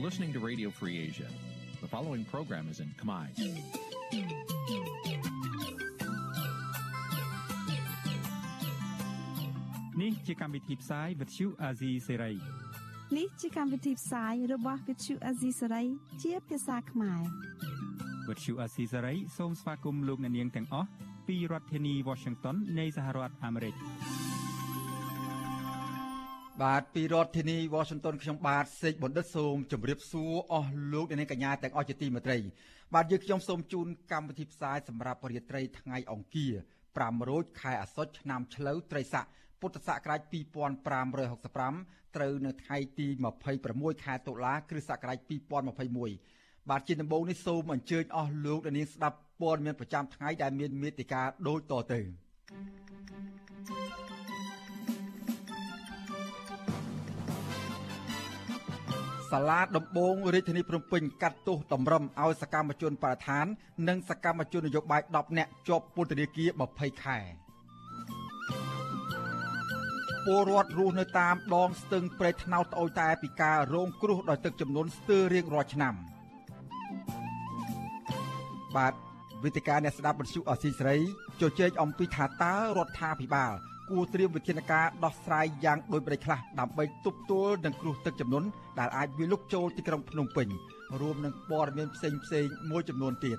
[0.00, 1.26] listening to Radio Free Asia.
[1.80, 3.26] The following program is in Khmer.
[10.02, 12.34] នេះជាកម្មវិធីផ្សាយ Vuthu Azizi Serai
[13.18, 15.86] នេះជាកម្មវិធីផ្សាយរបស់ Vuthu Azizi Serai
[16.22, 17.22] ជាភាសាខ្មែរ
[18.28, 20.88] Vuthu Azizi Serai សូមស្វាគមន៍លោកអ្នកនាងទាំងអស់
[21.26, 23.74] ពីរដ្ឋធានី Washington នៃសហរដ្ឋអាមេរិក
[26.62, 32.38] បាទពីរដ្ឋធានី Washington ខ្ញុំបាទសេកបណ្ឌិតសូមជម្រាបសួរអស់លោកអ្នកនាងកញ្ញាទាំងអស់ជាទីមេត្រី
[32.94, 36.52] បាទយើងខ្ញុំសូមជូនកម្មវិធីផ្សាយសម្រាប់រាត្រីថ្ងៃអង្គារ
[36.90, 39.26] 5រោចខែអាសត់ឆ្នាំឆ្លូវត្រីស័ក
[39.60, 43.06] ពុទ្ធសករាជ2565ត្រូវនៅថ្ងៃទី
[43.56, 45.18] 26ខែតុលាគ្រិស្តសករាជ
[45.98, 52.00] 2021បាទជាដំបូងនេះសូមអញ្ជើញអស់លោកអ្នកនាងស្ដាប់ព័ត៌មានប្រចាំថ្ងៃដែលមានមេតិការដូចតទៅ
[59.30, 63.46] សាលាដំបងរាជធានីភ្នំពេញកាត់ទោសតម្រឹមឲ្យសកម្មជនបរិស្ថាន
[63.88, 67.18] និងសកម្មជននយោបាយ10នាក់ជាប់ពន្ធនាគារ20ខែ
[70.26, 75.94] ពលរដ្ឋរស់នៅតាមដងស្ទឹងព្រែកថ្នោតត្អូយតែពីការរងគ្រោះដោយទឹកចំនួនស្ទើររៀងរាល់ឆ្នាំ
[78.76, 78.94] បាទ
[79.42, 80.98] វេទិកាអ្នកស្ដាប់បញ្ជុអសីសេរី
[81.40, 83.54] ជជែកអំពីថាតើរដ្ឋាភិបាល
[83.90, 90.48] គួរត្រៀមវិធានការដោះស្រាយយ៉ាងដូចប្រេចខ្លះដើម្បីទប់ទល់នឹងគ្រោះទឹកជំនន់ដែលអាចវាលុកចូលទីក្រុងភ្នំពេញ
[91.00, 93.38] រួមនឹងព័ត៌មានផ្សេងផ្សេងមួយចំនួនទៀត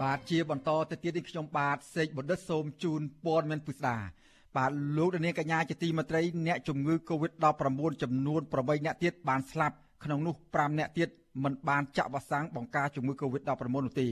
[0.00, 3.96] បាទជាបន្តទៅទៀតនេះខ្ញុំបាទសេកបណ្ឌិតសូមជូនព័ត៌មានពិស្ដា
[4.56, 11.08] បាទលោកនាងកញ្ញាជាទីមេត្រីអ្នកជំងឺ Covid-19 ចំនួន8អ្នកទៀតបានស្លាប់ក្នុងនោះ5អ្នកទៀត
[11.44, 13.50] មិនបានចាក់វ៉ាក់សាំងបង្ការជំងឺ Covid-19
[13.86, 14.08] នោះទេ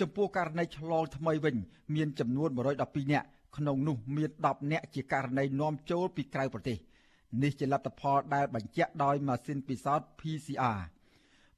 [0.00, 1.56] ចំពោះករណីឆ្លងថ្មីវិញ
[1.94, 2.58] មានចំនួន112
[3.12, 3.24] អ្នក
[3.56, 6.78] ក្នុងនោះមាន10អ្នកជាករណីនាំចូលពីក្រៅប្រទេស
[7.42, 10.80] នេះជាលទ្ធផលដែលបញ្ជាក់ដោយម៉ាស៊ីនពិសោធន៍ PCR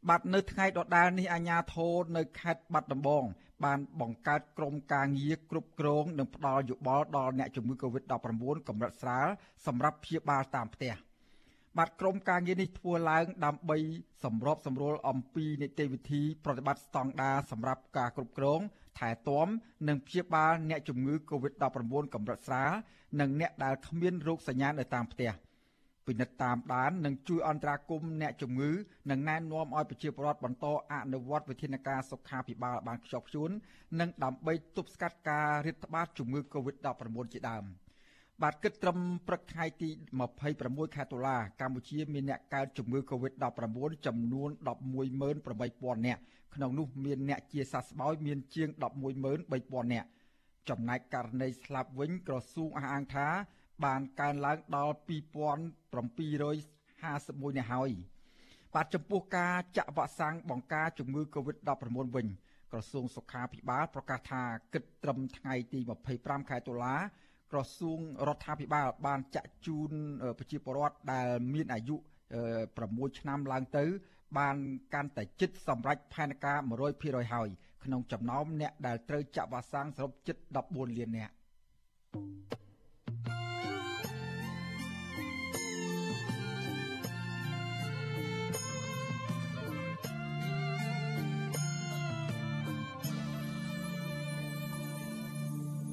[0.08, 3.24] បាទនៅថ្ងៃដដែលនេះអាជ្ញាធរនៅខេត្តបាត់ដំបង
[3.64, 9.28] បានបង្កើតក្រុមការងារគ្រប់គ្រងនិងផ្ដល់យោបល់ដល់អ្នកជំងឺ Covid-19 កម្រិតស្រាល
[9.66, 10.92] សម្រាប់ព្យាបាលតាមផ្ទះ
[11.78, 13.78] បាទក្រុមការងារនេះធ្វើឡើងដើម្បី
[14.24, 18.60] សម្របសម្រួលអំពីនីតិវិធីប្រតិបត្តិស្តង់ដារសម្រាប់ការគ្រប់គ្រង
[18.98, 19.46] ថែទាំ
[19.88, 22.72] និងព្យាបាលអ្នកជំងឺ Covid-19 កម្រិតស្រាល
[23.20, 25.32] និងអ្នកដែលគ្មានរោគសញ្ញានៅតាមផ្ទះ។
[26.06, 28.70] ពិនិត្យតាមដាននិងជួយអន្តរាគមន៍អ្នកជំងឺ
[29.10, 33.50] និងណែនាំឲ្យប្រជាពលរដ្ឋបន្តអនុវត្តវិធានការសុខាភិបាលបានខ្ជាប់ខ្ជួន
[34.00, 37.64] និងដើម្បីទប់ស្កាត់ការរាតត្បាតជំងឺ Covid-19 ជាដើម
[38.41, 38.98] បាទគិតត្រឹម
[39.28, 39.88] ព្រឹកថ្ងៃទី
[40.43, 44.50] 26ខែតុលាកម្ពុជាមានអ្នកកើតជំងឺ Covid-19 ចំនួន
[45.28, 46.22] 118,000នាក់
[46.54, 48.69] ក្នុងនោះមានអ្នកជាសះស្បើយមានជាង
[49.31, 50.09] 113,000នាក់
[50.69, 53.28] ចំណែកករណីស្លាប់វិញក្រសួងអះអាងថា
[53.84, 57.91] បានកើនឡើងដល់2751នាក់ហើយ
[58.75, 62.26] បាទចំពោះការចាក់វ៉ាក់សាំងបង្ការជំងឺ Covid-19 វិញ
[62.72, 64.43] ក្រសួងសុខាភិបាលប្រកាសថា
[64.75, 65.81] គិតត្រឹមថ្ងៃទី
[66.14, 66.94] 25ខែតុលា
[67.52, 67.98] ក្រសួង
[68.28, 69.90] រដ្ឋាភិបាលបានចាក់ជូន
[70.38, 71.96] ប្រជាពលរដ្ឋដែលមានអាយុ
[72.58, 73.84] 6ឆ្នាំឡើងទៅ
[74.38, 74.56] បាន
[74.94, 76.58] កាន់តែជិតសម្រេចផែនការ
[76.94, 77.48] 100%ហើយ
[77.84, 80.36] ក្នុងចំណោមអ្នកដែលត្រូវចាក់វ៉ាក់សាំងសរុបជិត
[80.66, 81.34] 14លាននាក់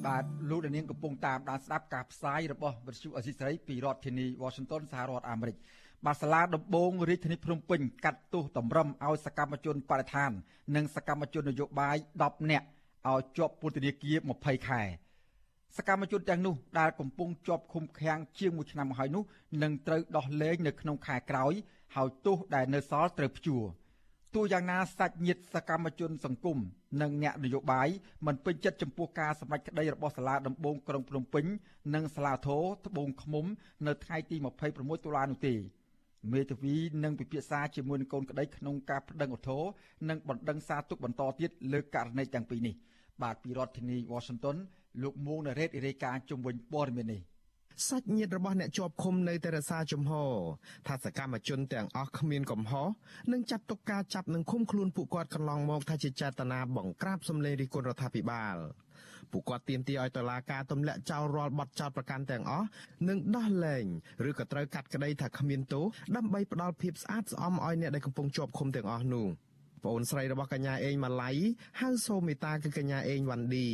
[0.06, 5.56] បាទលោកនាងកំពុងតាមដានស្ដាប់ការផ្សាយរបស់វិទ្យុអេស៊ីស្រីពីរដ្ឋធានី Washington សហរដ្ឋអាមេរិក
[6.06, 10.30] បាទសាលាដំបងរាជធានីភ្នំពេញកាត់ទោសតម្រឹមឲ្យសកម្មជនបរិស្ថាន
[10.76, 12.66] និងសកម្មជននយោបាយ10នាក់
[13.08, 14.82] ឲ្យជាប់ពន្ធនាគារ20ខែ
[15.76, 19.22] សកម្មជនទាំងនោះដែលកំពុងជាប់ឃុំឃាំងជាង1ឆ្នាំមកហើយនោះ
[19.62, 21.52] នឹងត្រូវដោះលែងនៅក្នុងខែក្រោយ
[21.96, 23.64] ហើយទោសដែលនៅសល់ត្រូវព្យួរ
[24.34, 26.58] ទោះយ៉ាងណាសាច់ញាតិសកម្មជនសង្គម
[27.00, 27.88] និងអ្នកនយោបាយ
[28.26, 31.44] មិនពេញចិត្តចំពោះការសម្រេចក្តីរបស់សាលាដំបងក្រុងភ្នំពេញ
[31.94, 33.44] និងសាលាធរត្បូងឃ្មុំ
[33.86, 34.36] នៅថ្ងៃទី
[34.70, 35.54] 26តុលានោះទេ
[36.32, 39.70] មេធាវីនឹងពិភាក្សាជាមួយនឹងកូនក្តីក្នុងការប្តឹងឧទ្ធរណ៍
[40.08, 42.74] និងបណ្ដឹងសារទុកបន្តទៀតលើករណីទាំងពីរនេះ
[43.22, 44.56] បាទពីរដ្ឋធានី Washington
[45.02, 47.20] លោកមួងណារ៉េតរាយការណ៍ជុំវិញព័ត៌មាននេះ
[47.88, 50.32] សាច់ញាតិរបស់អ្នកជាប់ឃុំនៅតែរក្សាជំហរ
[50.86, 52.88] ថាសកម្មជនទាំងអស់គ្មានកំហុស
[53.32, 58.56] និងចាត់ទុកការចាប់និងឃុំខ្លួនពួកគាត់កន្លងមកថាជាចេតនាបង្ក្រាបសម្លេងរិះគន់រដ្ឋាភិបាល
[59.32, 62.66] ពួកគាត់ទាមទារឲ្យតុលាការទម្លាក់ចោលរាល់បទចោទប្រកាន់ទាំងអស់
[63.08, 63.84] និងដោះលែង
[64.28, 65.84] ឬក៏ត្រូវកាត់ក្តីថាគ្មានទោស
[66.16, 69.26] ដើម្បីផ្ដល់ភាពស្អាតស្អំឲ្យអ្នកដែលកំពុងជាប់ឃុំទាំងអស់នោះ
[69.84, 71.30] ប្អូនស្រីរបស់កញ្ញាអេងម៉ាឡៃ
[71.80, 73.68] ហៅសូមេតាគឺកញ្ញាអេងវ៉ាន់ឌី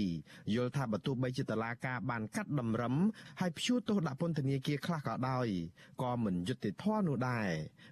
[0.55, 2.95] យល់ថាបើទោះបីជាតឡាការបានកាត់តម្រឹម
[3.41, 5.47] ហើយព្យួរទោសដាក់ពន្ធនាគារខ្លះក៏ដោយ
[6.03, 7.49] ក៏មិនយុត្តិធម៌នោះដែរ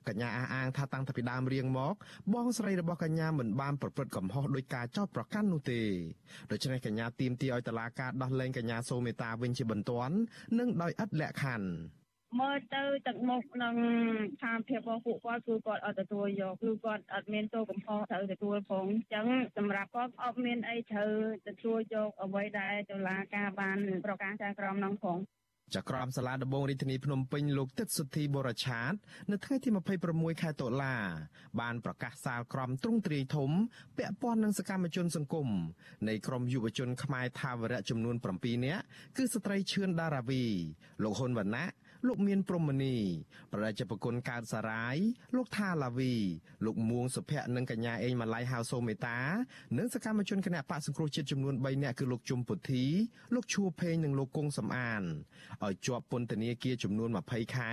[0.09, 1.95] កញ្ញាអះអាងថាតាំងពីដើមរៀងមក
[2.33, 5.81] បងស្រីរបស់កញ្ញាមិនបានប្រព្រឹត្តកំហុសដោយការចោទប្រកាន់នោះទេ
[6.51, 10.15] ដូច្នេះកញ្ញាទាមទារឲ្យតឡាការដោះលែងកញ្ញាសូមេតាវិញជាបន្ទាន់
[10.59, 12.04] និងដោយឥតលក្ខខណ្ឌ
[12.41, 13.75] មើលទៅទឹកមុខនឹង
[14.35, 19.27] ស្ថានភាពរបស់ពួកគាត់គឺគាត់អត់ទទួលយកគឺគាត់អត់មានទោសកំហុសត្រូវទទួលផងអញ្ចឹង
[19.57, 21.13] សម្រាប់គាត់អត់មានអីត្រូវ
[21.49, 25.19] ទទួលយកអ្វីដែលតុលាការបានប្រកាសចែកក្រមនោះផង
[25.75, 28.93] ចក្រមសាលាដំបងរាជធានីភ្នំពេញលោកទឹកសុធីបរឆាត
[29.31, 29.69] នៅថ្ងៃទី
[30.07, 30.97] 26ខែតុលា
[31.61, 33.51] បានប្រកាសសាលក្រមទ្រង់ទ្រាយធំ
[33.99, 35.49] ពាក់ព័ន្ធនឹងសកម្មជនសង្គម
[36.09, 38.83] នៃក្រមយុវជនខ្មែរថាវរៈចំនួន7នាក់
[39.17, 40.45] គឺស្ត្រីឈឿនដារាវី
[41.03, 41.67] លោកហ៊ុនវណ្ណៈ
[42.07, 42.97] លោកមានព្រំមនី
[43.53, 44.97] ប្រជាប្រគុណកើតសារាយ
[45.37, 46.15] លោកថាឡាវី
[46.65, 49.19] លោកមួងសុភ័ក្រនិងកញ្ញាអេងម៉ាឡៃហៅសូមេតា
[49.79, 52.85] និងសកម្មជនគណៈបកសង្គ្រោះជាតិចំនួន3នាក់គឺលោកជុំពុទ្ធី
[53.35, 55.03] លោកឈួភេងនិងលោកគង់សំអាន
[55.65, 57.73] ឲ្យជាប់ពន្ធនាគារចំនួន20ខែ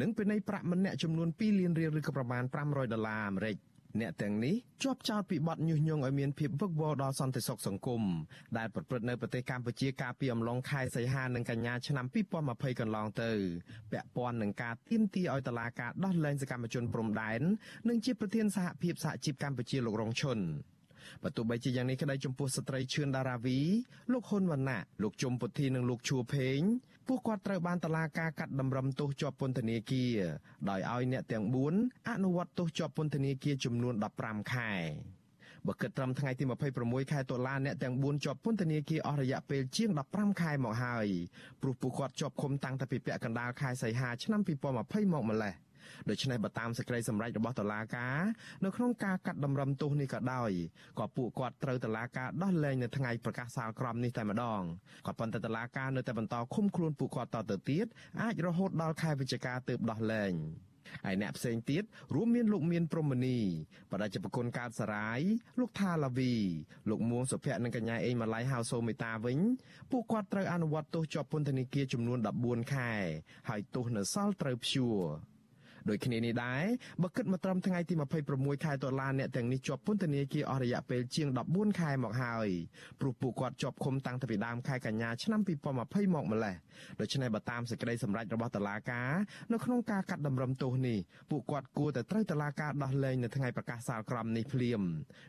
[0.00, 3.56] និងពិន័យប្រាក់ម្នាក់ចំនួន2លានរៀលឬក៏ប្រមាណ500ដុល្លារអាមេរិក។
[4.00, 8.02] អ្នកទាំងនេះជាប់ចោទពីបទញុះញង់ឲ្យមានភាពវឹកវរដល់សន្តិសុខសង្គម
[8.58, 12.06] ដែលប្រព្រឹត្តនៅប្រទេសកម្ពុជាកាលពីអំឡុងខែសីហានិងកញ្ញាឆ្នាំ
[12.42, 13.30] 2020កន្លងទៅ
[13.92, 17.40] ពាក់ព័ន្ធនឹងការទាមទារឲ្យតុលាការដោះលែងសកម្មជនព្រំដែន
[17.88, 20.38] និងជាប្រធានសហភាពសហជីពកម្ពុជាលោករងឈុន
[21.22, 23.58] បើទោះបីជាយ៉ាងនេះក្តីចំពោះស្ត្រីឈឿនដារាវី
[24.12, 26.60] លោកហ៊ុនវណ្ណៈលោកជុំពុទ្ធីនិងលោកឈួភេង
[27.06, 30.12] ពួកគាត់ត្រូវបានតឡាការកាត់តម្រឹមទោសជាប់ពន្ធនាគារ
[30.70, 31.44] ដោយឲ្យអ្នកទាំង
[31.76, 34.72] 4អនុវត្តទោសជាប់ពន្ធនាគារចំនួន15ខែ
[35.66, 36.44] បើគិតត្រឹមថ្ងៃទី
[36.78, 41.06] 26ខែតុលាអ្នកទាំង4ជាប់ពន្ធនាគារអស់រយៈពេលជាង15ខែមកហើយ
[41.60, 45.54] ព្រោះពួកគាត់ជាប់ឃុំតាំងតែពីពាក់កណ្ដាលខែសីហាឆ្នាំ2020មកម្លេះ។
[46.10, 48.20] ដូច្នេះបើតាមសេចក្តីសម្រេចរបស់តុលាការ
[48.64, 50.50] នៅក្នុងការកាត់តម្រឹមទោសនេះក៏ដោយ
[50.98, 54.62] ក៏ពួកគាត់ត្រូវតុលាការដោះលែងនៅថ្ងៃប្រកាសសាលក្រមនេះតែម្ដង
[55.06, 57.86] ក៏ប៉ុន្តែតុលាការនៅតែបន្តឃុំខ្លួនពួកគាត់តទៅទៀត
[58.22, 60.34] អាចរហូតដល់ខែវិច្ឆិកាទើបដោះលែង
[61.04, 61.82] ហើយអ្នកផ្សេងទៀត
[62.14, 63.38] រួមមានលោកមានព្រំមនី
[63.92, 65.20] បដិជប្រគុណកើតសារាយ
[65.60, 66.34] លោកថាឡាវី
[66.90, 69.38] លោកមួងសុភ័ក្រនិងកញ្ញាអេងម៉ាឡៃហៅសូមេតាវិញ
[69.90, 72.92] ពួកគាត់ត្រូវអនុវត្តទោសជាប់ពន្ធនាគារចំនួន14ខែ
[73.48, 75.00] ហើយទោសនៅសល់ត្រូវព្យួរ
[75.88, 76.64] ដូចគ្នានេះដែរ
[77.02, 77.94] បើគិតមកត្រឹមថ្ងៃទី
[78.30, 82.48] 26ខែតុលាអ្នកទាំងនេះជាប់ពន្ធនាគារអស់រយៈពេលជាង14ខែមកហើយ
[83.00, 86.56] ព្រោះពួកគាត់ជាប់ឃុំតាំងពីដើមខែកញ្ញាឆ្នាំ2020មកម្លេះ
[87.00, 89.12] ដូច្នេះបើតាមសេចក្តីសម្រេចរបស់តុលាការ
[89.52, 90.98] នៅក្នុងការកាត់តម្រឹមទោសនេះ
[91.30, 94.82] ពួកគាត់គួរតែត្រូវតុលាការដោះលែងនៅថ្ងៃប្រកាសសាលក្រមនេះភ្លាម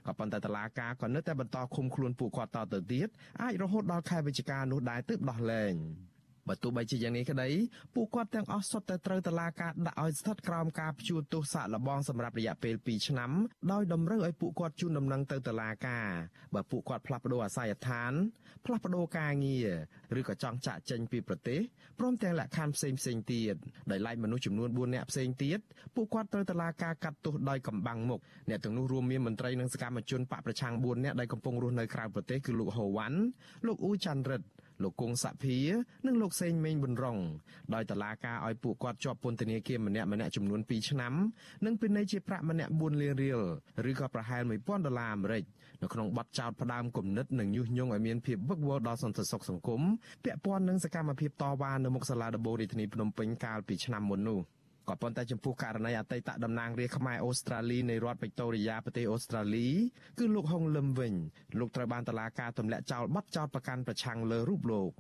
[0.08, 3.08] ក៏ប៉ុន្តែតុលាការក៏នៅតែបន្តឃុំខ្លួនពួកគាត់តទៅទៀត
[3.42, 5.76] អាចរហូតដល់ខែវិច្ឆិកានោះដែរទើបដោះលែង។
[6.48, 7.50] បើទោះបីជាយ៉ាងនេះក្តី
[7.96, 13.32] ពួកគាត់ទាំងអស់សុទ្ធតែត្រូវតឡាការដាក់ឲ្យស្ថិតក្រោមការព្យួរទោសសាកល្បងសម្រាប់រយៈពេល2ឆ្នាំ
[13.72, 16.08] ដោយតម្រូវឲ្យពួកគាត់ជូនដំណឹងទៅតឡាការ
[16.56, 18.14] បើពួកគាត់ផ្លាស់ប្ដូរអាសយដ្ឋាន
[18.66, 21.60] ផ្លាស់ប្ដូរការងារឬក៏ចង់ចាក់ចេញពីប្រទេស
[22.00, 23.56] ព្រមទាំងលក្ខខណ្ឌផ្សេងផ្សេងទៀត
[23.92, 25.60] ដោយឡែកមនុស្សចំនួន4នាក់ផ្សេងទៀត
[25.96, 28.20] ពួកគាត់ត្រូវតឡាការកាត់ទោសដោយកំបាំងមុខ
[28.50, 33.18] អ្នកទាំងនោះរួមមានមន្ត្រីនិងសកម្មជនបកប្រឆាំង4នាក់ដែលកំពុងរស់នៅក្រៅប្រទេសគឺលោកហូវ៉ាន់
[33.66, 34.48] លោកអ៊ូចាន់រិទ្ធ
[34.84, 35.58] លោកគង់សភា
[36.06, 37.20] និងលោកសេងមេងប៊ុនរង
[37.74, 41.14] ដោយតឡាការឲ្យពួកគាត់ជាប់ពន្ធនាគារម្នាក់ម្នាក់ចំនួន2ឆ្នាំ
[41.66, 43.40] និងពិន័យជាប្រាក់ម្នាក់4លានរៀល
[43.90, 45.44] ឬក៏ប្រហែល1000ដុល្លារអាមេរិក
[45.82, 49.82] នៅក្នុងបទចោទផ្ដើមគំនិតនិងញុះញង់ឲ្យមានភាពវឹកវរដល់សន្តិសុខសង្គម
[50.24, 54.42] ពាក់ព័ន្ធនឹងសកម្មភាពតវ៉ានៅមុខសាលាដំបូងរាជធានីភ្នំពេញកាលពីឆ្នាំមុននោះ។
[54.90, 59.68] ក៏ប៉ុន្តែចំពោះករណីអតីតតំណាងរាស្ត្រខ្មែរអូស្ត្រាលីនៃរដ្ឋវិកតូរីយ៉ាប្រទេសអូស្ត្រាលី
[60.20, 61.14] គឺលោកហុងលឹមវិញ
[61.60, 64.92] លោកត្រូវបានតុលាការទម្លាក់ចោលបទចោទប្រកាន់ប្រឆាំងលើរូបលោក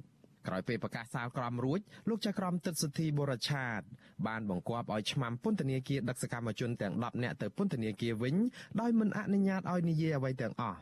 [0.47, 3.81] ក្រោយពេលប្រកាសសាលក្រមរួចលោកចៅក្រមទឹកសុធីបរឆាត
[4.27, 8.35] បានបង្គាប់ឲ្យឆ្មាំពន្ធនាគារដឹកសកម្មជនទាំង10នាក់ទៅពន្ធនាគារវិញ
[8.81, 10.79] ដោយមិនអនុញ្ញាតឲ្យនិយាយអ្វីទាំងអស់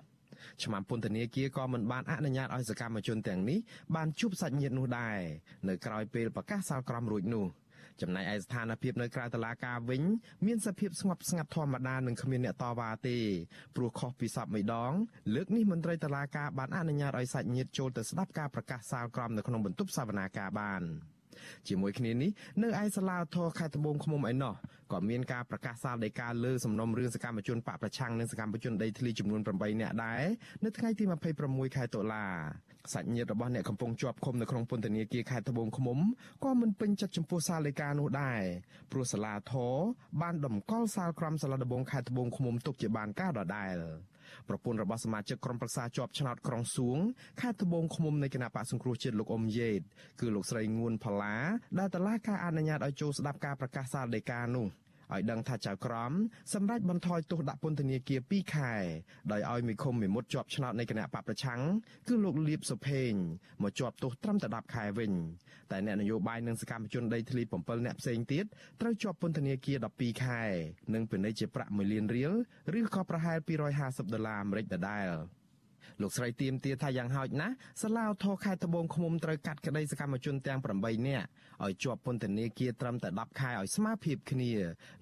[0.63, 3.60] ឆ្មាំពន្ធនាគារក៏មិនបានអនុញ្ញាតឲ្យសកម្មជនទាំងនេះ
[3.96, 5.20] បានជួបសាច់ញាតិនោះដែរ
[5.67, 7.48] នៅក្រៅពេលប្រកាសសាលក្រមរួចនោះ។
[8.01, 10.03] ចំណែកឯស្ថានភាពនៅក្រៅតុលាការវិញ
[10.45, 13.17] មានសភាពស្ងប់ស្ងាត់ធម្មតានិងគ្មានអ្នកតវ៉ាទេ
[13.75, 14.91] ព្រោះខុសពីសពមួយដង
[15.36, 20.83] លើកនេះមន្ត្រីតុលាការបានអនុញ្ញាតឲ្យសាច់ញាតិចូលទៅស្ដាប់ការប្រកាសសាលក្រមនៅក្នុងបន្ទប់សវនាការបាន
[21.67, 22.31] ជាមួយគ្នានេះ
[22.63, 24.53] នៅឯសាលាធរខេត្តត្បូងឃ្មុំឯណោះ
[24.91, 30.23] ក៏មានការប្រកាសសាលដីកាលើសំណុំរឿងសកម្មជនបកប្រឆាំងនិងសកម្មជនដីធ្លីចំនួន8នាក់ដែរ
[30.63, 31.03] នៅថ្ងៃទី
[31.39, 32.25] 26ខែតុលា
[32.93, 35.97] សាច់ញាតិរបស់អ្នកកំពុងជាប់ឃុំនៅក្នុងពន្ធនាគារខេត្តត្បូងឃ្មុំ
[36.43, 38.41] ក៏មិនពេញចិត្តចំពោះសាលដីកានោះដែរ
[38.91, 39.73] ព្រោះសាលាធរ
[40.21, 43.77] បានតម្កល់សាលក្រមសាលាដំបងខេត្តត្បូងឃ្មុំទុកជាបានការដដែល
[44.50, 46.97] ប្រពន្ធរបស់សមាជិកក្រុមប្រឹក្សាជាប់ឆ្នោតក្រុងសួង
[47.41, 49.81] ខេត្តត្បូងឃ្មុំនៃគណៈបកសង្គ្រោះជាតិលោកអ៊ុំយេត
[50.19, 51.35] គឺលោកស្រីងួនផល្លា
[51.79, 54.67] ដែលតឡាការអនុញ្ញាតឲ្យចូលស្ដាប់ការប្រកាសសាលដីកានោះ
[55.13, 56.12] ឲ្យដឹងថាចៅក្រម
[56.53, 58.74] សម្រាប់បន្ថយទោសដាក់ពន្ធនាគារ2ខែ
[59.32, 61.62] ដោយឲ្យមីឃុំមីមុតជាប់ឆ្នោតនៃគណៈបកប្រឆាំង
[62.08, 63.12] គឺលោកលៀបសុភេង
[63.62, 65.12] មកជាប់ទោសត្រឹមតែ10ខែវិញ
[65.72, 68.46] តែអ្នកនយោបាយនិងសកម្មជនដីធ្លី7អ្នកផ្សេងទៀត
[68.82, 70.41] ត្រូវជាប់ពន្ធនាគារ12ខែ
[70.94, 72.34] និងពិន័យជាប្រាក់1លានរៀល
[72.80, 73.38] ឬក៏ប្រហែល
[73.75, 75.08] 250ដុល្លារអាមេរិកដដែល
[76.01, 81.25] លោកស្រីទៀមទាថាយ៉ាងហោចណាស់សាឡាវធរខេត្តត្បូងឃ្មុំត្រូវកាត់ក្តីសកម្មជនទាំង8នាក់
[81.65, 84.51] ឲ្យជាប់ពន្ធនាគារត្រឹមតែ10ខែឲ្យស្មើភាពគ្នា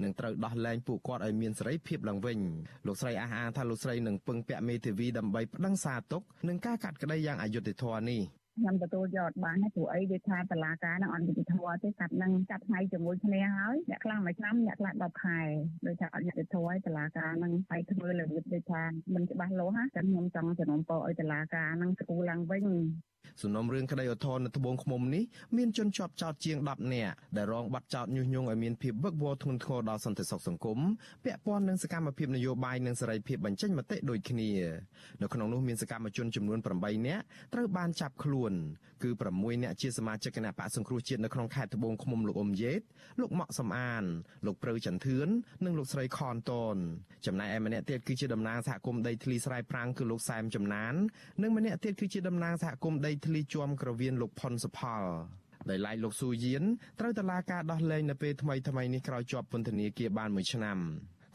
[0.03, 2.39] និងត្រូវដោះលែងពួកគាត់ឲ្យមានសេរីភាពឡើងវិញ
[2.88, 8.22] លោកស្រីអះអាងថាលោកស្រីនឹងពឹងពាក់មេធាវីដើម្បីប្តឹងសារទុកនឹងការកាត់ក្តីយ៉ាងអយុត្តិធម៌នេះ
[8.60, 15.39] ខ្ញុំទទួលយកអត់បានទេព្រោះអីដូចថាតឡាការនឹងអត់យុត្តិធម៌ទេកាត់នឹងកាត់ថ្ងៃជាមួយគ្នាហើយអ្នកខ្លះមួយឆ្នាំអ្នកខ្លះ10ខែ
[15.86, 22.66] ដូចថាអត់យុត្តិធម៌ឲ្យតឡាការនឹងឲ្យធ្វើរបៀបដូចថាមិនច្បាស់លាស់ណាតែខ្ញុំចង់ជំនុំពរឲ្យតឡាការនឹងស្គូឡើងវិញ
[23.42, 25.24] សំណុំរឿងក្តីឧទ្ធរណ៍នៅត្បូងឃ្មុំនេះ
[25.58, 30.80] មានជនជាប់ចោតជាង10នាក់ដែលរងបាត់ចោតញុះញង់ឲ្យមានភាពវឹកវរធ្ងន់ធ្ងរដល់សន្តិសុខសង្គម
[31.26, 34.50] ពាក់ព័ន្ធនឹងសកម្មភាពនយោបាយនិងសេរីភាពបញ្ចេញមតិដូចគ្នា
[35.22, 37.24] នៅក្នុងនោះមានសកម្មជនចំនួន8នាក់
[37.54, 38.54] ត្រូវបានចាប់ខ្លួន
[39.03, 42.82] គឺ6នាក់ជាសមាជិកគណៈបកសង្គ្រោះជាតិនៅក្នុងខេត្តត្បូងឃ្មុំលោកអ៊ុំយេត
[43.20, 44.03] លោកម៉ាក់សំអាន
[44.46, 45.27] លោកព្រៅចន្ទធឿន
[45.65, 46.75] និងលោកស្រីខនតន
[47.25, 50.94] ចំណែកឯម្នាក់ទៀតគឺជាតំណាងសហគមន៍ដីធ្លីស្រែប្រាំងគឺលោកសែមចំណាន
[51.41, 55.03] និងម្នាក់ទៀតគឺជាតំណាងសហគមន៍ដីធ្លីជាំក្រវៀនលោកផុនសុផល
[55.70, 56.63] ដោយឡែកលោកស៊ូយៀន
[57.00, 60.77] ត្រូវតឡាការដោះលែងនៅពេលថ្មីថ្មីនេះក្រោយជាប់ពន្ធនាគារបានមួយឆ្នាំ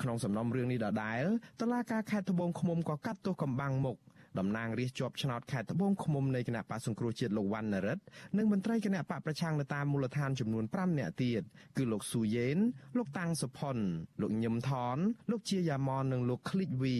[0.03, 1.23] ក្នុងសំណុំរឿងនេះដដែល
[1.61, 3.97] តឡាការខេត្តត្បូងឃ្មុំក៏កាត់ទោសកំបាំងមុខ
[4.39, 8.03] តំណាងរាស្ត្រជាប់ឆ្នោតខេត្តត្បូងឃ្មុំនៃគណៈបកសង្គ្រោះជាតិលោកវណ្ណនរិទ្ធ
[8.37, 11.43] និងមន្ត្រីគណៈបកប្រឆាំងនៅតាមមូលដ្ឋានចំនួន5នាក់ទៀត
[11.77, 12.59] គឺលោកស៊ូយេន
[12.97, 13.77] លោកតាំងសុផុន
[14.21, 14.97] លោកញឹមថន
[15.31, 16.99] លោកជាយ៉ាម៉ននិងលោកឃ្លីកវី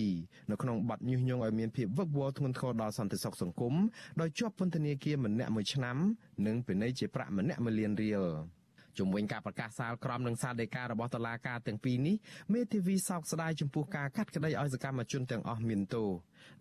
[0.51, 3.75] នៅក្នុងបទញុះញង់ឲ្យមានភាពវឹកវរធ្ងន់ធ្ងរដល់សន្តិសុខសង្គម
[4.21, 5.97] ដោយជាប់ពន្ធនាគារម្នាក់មួយឆ្នាំ
[6.47, 8.25] និងពិន័យជាប្រាក់ម្នាក់1លានរៀល
[8.99, 12.17] ជំវិញការប្រកាសសាលក្រមនិងសាលដីការបស់តុលាការទាំងពីរនេះ
[12.55, 16.09] មេធាវីសោកស្ដាយចំពោះការកាត់ក្តីឲ្យសកម្មជនទាំងអស់មានទោស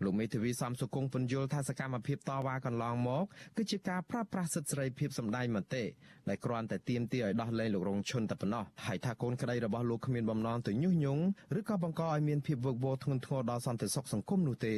[0.03, 3.23] លោកមេធាវីសំសុគង្គពន្យល់ថាសកម្មភាពតវ៉ាកន្លងមក
[3.57, 5.83] គឺជាការប្រើប្រាស់សិទ្ធិសេរីភាពសម្ដែងមតិ
[6.29, 11.23] ដែលគ្រាន់តែទាមទារឲ្យដោះលែងលោករងឈុនតែប៉ុណ្ណោះហើយថាកូនក្តីរបស់លោកគ្មានបំណងទៅញុះញង់
[11.59, 14.75] ឬក៏បង្កឲ្យមានភាពវឹកវរធ្ងន់ធ្ងរដល់សន្តិសុខសង្គមនោះទេ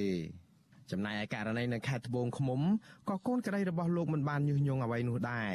[0.91, 2.61] ចំណែកឯករណីនៅខេត្តត្បូងឃ្មុំ
[3.09, 5.53] ក៏កូនក្តីរបស់លោកមិនបានញុះញង់អ្វីនោះដែរ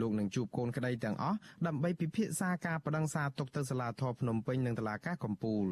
[0.00, 5.68] លោកនឹងជួបកូនក្តីទាំងអស់ដើម្បីពិភាក្សាការបដិងសាទុកទៅសាលាធរភ្នំពេញនិងតុលាការកំពូល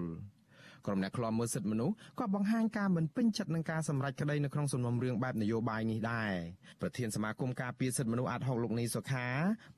[0.86, 6.32] ក្រុមអ្នកខ្លាំមើលសិទ្ធិមនុស្សក៏បង្ហាញការមិនពេញចិត្តនឹងការសម្រេចក្តីនៅក្នុងសំណុំរឿងបែបនយោបាយនេះដែរ
[6.80, 9.26] ប្រធានសមាគមការពារសិទ្ធិមនុស្សអាត់ហុកលោកនីសុខា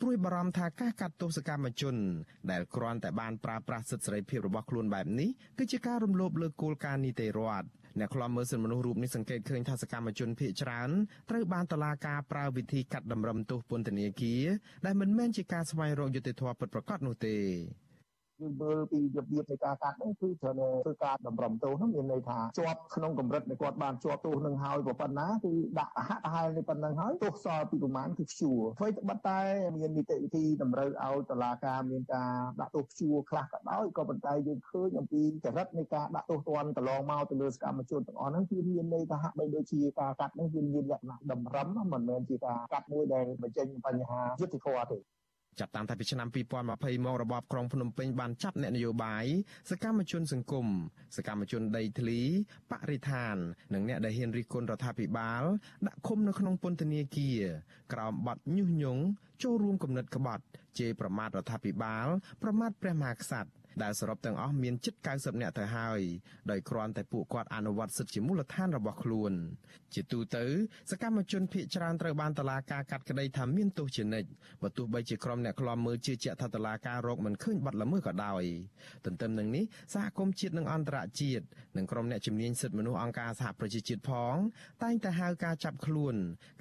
[0.00, 1.97] ព្រួយបារម្ភថាការកាត់ទោសកម្មជន
[2.50, 7.66] ដែលគ្រាន់តែបានប្រើប្រាស់សិទ្ធិសេរីភាពរបស់ខ្លួនបែបនេះគឺជាការរំលោភលើគោលការណ៍នីតិរដ្ឋ
[7.98, 10.90] អ្នកខ្លាំមើលសិទ្ធិមនុស្សរូបនេះសង្កេតឃើញថាសកម្មជនភៀសច្រើន
[11.30, 14.44] ត្រូវបានតឡាការប្រើវិធីកាត់តម្រឹមទោសពន្ធនាគារ
[14.86, 17.36] ដែលមិនមែនជាការស្វែងរកយុត្តិធម៌ពិតប្រាកដនោះទេ
[18.40, 29.40] យើងមើលពីរបៀបនៃការកាត់ហ្នឹងគឺត្រូវធ្វើការតម្រឹមទោសហ្នឹងមានន័យថាជាប់ក្នុងកម្រិតនៃគាត់បានជាប់ទោសនឹងហើយប៉ុណ្ណាគឺដាក់អហៈហែលនេះប៉ុណ្ណឹងហើយទោសសល់ពីប្រមាណគឺព្យួរអ្វីត្បិតតែ
[29.76, 44.99] មាននីតិវិធីតម្រូវឲ្យតុលាការមានការដាក់ទោសព្យួរខ្លះក៏ដោយក៏ប៉ុន្តែយើងឃើញអំពីចរិតនៃការដាក់ទោសទណ្ឌកន្លងមកទៅលើសកម្មជនទាំងអស់ហ្នឹងគឺមានន័យថាហាក់បីដូចជាការកាត់ហ្នឹងគឺមានលក្ខណៈតម្រឹមមិនមែនជាការកាត់មួយដែលបញ្ចេញបញ្ហាយុត្តិធម៌ទេ
[45.60, 49.25] ចាប់តាំងតែពីឆ្នាំ2020មករបបក្រុងភ្នំពេញបានចាប់អ្នកនយោបាយ
[49.70, 50.66] សកម្មជនសង្គម
[51.16, 52.20] សកម្មជនដីធ្លី
[52.70, 53.36] បរិស្ថាន
[53.75, 55.42] និងអ្នកដែលហ៊ានរិះគន់រដ្ឋាភិបាល
[55.86, 57.42] ដាក់ឃុំនៅក្នុងពន្ធនាគារ
[57.92, 59.02] ក្រោមបទញុះញង់
[59.42, 60.44] ចូលរួមគំនិតក្បត់
[60.78, 62.06] ជេរប្រមាថរដ្ឋាភិបាល
[62.42, 63.50] ប្រមាថព្រះមហាក្សត្រ
[63.83, 66.00] ដែលសរុបទាំងអស់មានជិត90នាក់ទៅហើយ
[66.50, 69.33] ដោយគ្រាន់តែពួកគាត់អនុវត្តសិទ្ធិជាមូលដ្ឋានរបស់ខ្លួន
[69.95, 70.45] ជាទូទៅ
[70.90, 74.28] សកម្មជនភៀសច្រើនត្រូវបានតឡាការកាត់ក្តីថាមានទោសជានិច្ច
[74.62, 78.45] បើទោះបីជាក្រុមអ្នកខ្លាំមើលជឿជាក់ថាតឡាការរកមិនឃើញបាត់ល្មើសក៏ដោយ
[79.04, 79.64] ទន្ទឹមនឹងនេះ
[79.95, 81.45] សហគមន៍ជាតិនិងអន្តរជាតិ
[81.76, 84.35] និងក្រុមអ្នកជំនាញសិទ្ធិមនុស្សអង្គការសហប្រជាជាតិផង
[84.83, 86.14] តែងតែហៅការចាប់ខ្លួន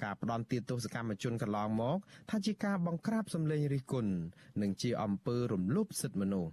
[0.04, 1.98] ការផ្ដន់ទាទោសកម្មកជនកន្លងមក
[2.30, 4.12] ថាជាការបង្ក្រាបសម្លេងរិះគន់
[4.60, 6.52] និងជាអំពើរំលោភសិទ្ធិមនុស្ស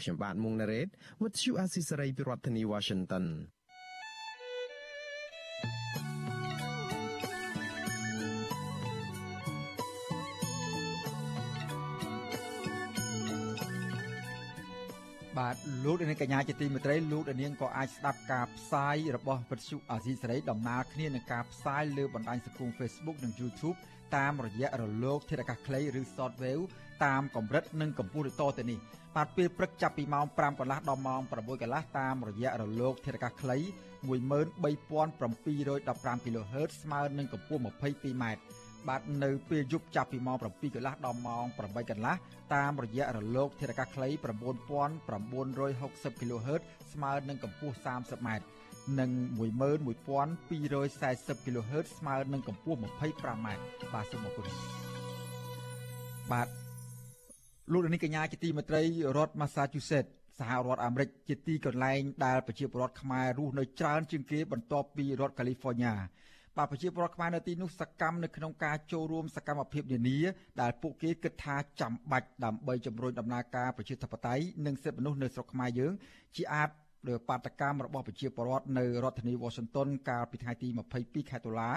[0.00, 0.88] ខ្ញុំបាទមុងណារ៉េត
[1.22, 3.26] With you Asisari ពីរដ្ឋធានី Washington
[15.38, 23.76] បាទលោកនាងកញ្ញាជាទីមេត្រីលោកនាងក៏អាចស្ដាប់ការផ្សាយរបស់វិទ្យុអាស៊ីសេរីដំណើរគ្នានឹងការផ្សាយលើបណ្ដាញសង្គម Facebook និង YouTube
[24.16, 26.64] តាមរយៈរលកធាតុអាកាសខ្លីឬ Shortwave
[27.04, 28.78] តាមកម្រិតនិងកម្ពស់ដូចតទៅនេះ
[29.16, 31.30] បាទពេលព្រឹកចាប់ពីម៉ោង5កន្លះដល់ម៉ោង6
[31.62, 33.56] កន្លះតាមរយៈរលកធាតុអាកាសខ្លី
[34.06, 38.24] 13715 kHz ស្មើនឹងកម្ពស់ 22m
[38.88, 40.44] បាទនៅពេលយប់ចាប់ពីម៉ោង7
[40.74, 42.14] កន្លះដល់ម៉ោង8កន្លះ
[42.54, 48.28] តាមរយៈរលកធាតុអាកាសខ្លី9960 kHz ស្មើនឹងកម្ពស់ 30m
[49.00, 50.54] និង11240
[51.44, 53.46] kHz ស្មើនឹងកម្ពស់ 25m
[53.94, 54.46] បាទសូមអរគុណ
[56.32, 56.48] បាទ
[57.72, 58.82] លោកនាងកញ្ញាជាទីមេត្រី
[59.16, 65.94] រដ្ឋ Massachusetts សហរដ្ឋអាមេរិកជាទីកន្លែងដែលប្រជាពលរដ្ឋខ្មែររស់នៅច្រើនជាងគេបន្ទាប់ពីរដ្ឋ California
[66.56, 70.18] បាទប្រជាពលរដ្ឋខ្មែរនៅទីនោះសកម្មនៅក្នុងការចូលរួមសកម្មភាពនានា
[70.60, 75.92] ដែលពួកគេគិតថាចាំបាច់ដើម្បីជំរុញដំណើរការប្រជាធិបតេយ្យនិងសិទ្ធិមនុស្សនៅស្រុកខ្មែរយើង
[76.36, 76.70] ជាអាច
[77.06, 81.70] លើបាតកម្មរបស់ប្រជាពលរដ្ឋនៅរដ្ឋធានី Washington កាលពីថ្ងៃទី22ខែតុលា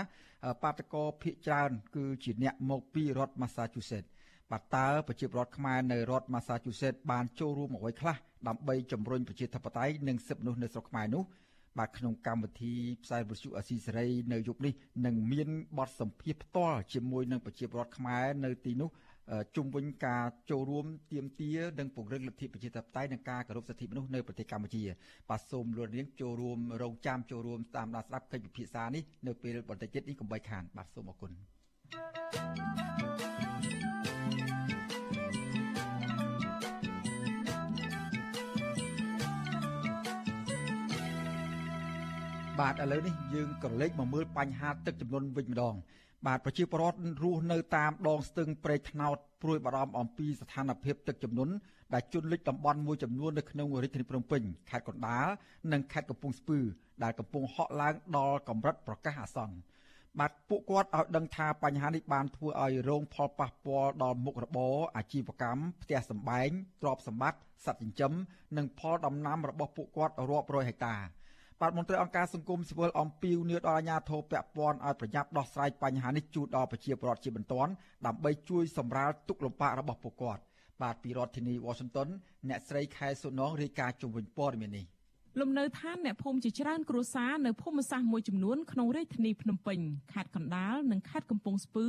[0.63, 4.09] បាតកោភិកច្រើនគឺជាអ្នកមកពីរដ្ឋ Massachusetts
[4.51, 8.15] បាទតើប្រជាពលរដ្ឋខ្មែរនៅរដ្ឋ Massachusetts បានចូលរួមអ្វីខ្លះ
[8.48, 11.24] ដើម្បីជំរុញប្រជាធិបតេយ្យនិងសិទ្ធិមនុស្សនៅស្រុកខ្មែរនោះ
[11.77, 14.74] បាទក្នុងកម្មវិធីផ្សាយវិទ្យុអស៊ីសេរីនៅយប់នេះ
[15.05, 18.89] នឹងមានបទសម្ភាសផ្ទាល់ជាមួយនឹងប្រជាពលរដ្ឋខ្មែរនៅទីនោះ
[19.55, 24.83] ជុំវិញការចូលរួមទៀមទានិងពង្រឹងលទ្ធិប្រជាធិបតេយ្យនិងការគោរពសិទ្ធិមនុស្សនៅប្រទេសកម្ពុជា
[25.29, 31.31] បាទសូមលោកនាងចូលរួមរងចាំចូលរួមតាមដានស្ដាប់កិច្ចពិភាក្សានេះនៅពេលបន្តិចទៀតនេះកុំបីខានបាទសូមអរគុណ
[32.31, 32.79] thank you
[42.59, 45.75] បាទឥឡូវនេះយើងក៏លេចមកមើលបញ្ហាទឹកចំនួនវិញម្ដង
[46.27, 51.49] បាទប្រជាពលរដ្ឋរស់នៅតាមដងស្ទឹងព្រែកថ្នោតព្រួយបារម្ភអំពីស្ថានភាពទឹកចំនួន
[51.93, 55.27] ដែលជន់លិចតំបន់មួយចំនួននៅក្នុងរាជធានីភ្នំពេញខេត្តកណ្ដាល
[55.71, 56.59] និងខេត្តកំពង់ស្ពឺ
[57.03, 59.55] ដែលកំពុងហក់ឡើងដល់កម្រិតប្រកាសអាសន្ន
[60.19, 66.49] បាទពួកគាត់ឲ្យដឹងថាបញ្ហានេះបានធ្វើឲ្យរងផលប៉ះពាល់ដល់មុខរបរអាជីវកម្មផ្ទះសម្បែង
[66.81, 68.13] ទ្រព្យសម្បត្តិសត្វចិញ្ចឹម
[68.57, 70.95] និងផលដំណាំរបស់ពួកគាត់រាប់រយហិកតា
[71.61, 77.71] បាទមន្ត្រីអង្គការសង្គមស៊ីវិលអំពាវនាវដល់អាជ្ញាធរពាក់ព័ន្ធឲ្យប្រញាប់ដោះស្រាយបញ្ហានេះជូនដល់ប្រជាពលរដ្ឋជាបន្ទាន់
[78.05, 80.41] ដើម្បីជួយសម្រាលទុក្ខលំបាករបស់ពួកគាត់
[80.81, 82.09] បាទពីរដ្ឋធានី Washington
[82.49, 84.85] អ្នកស្រីខែសុនងរាយការណ៍ជុំវិញព័ត៌មាននេះ
[85.39, 89.79] លំនៅឋានអ្នកភូមិជាច្រើនគ្រួសារនៅភូមិសាស្ត្រមួយចំនួនក្នុងរាជធានីភ្នំពេញ
[90.13, 91.88] ខេត្តកណ្ដាលនិងខេត្តកំពង់ស្ពឺ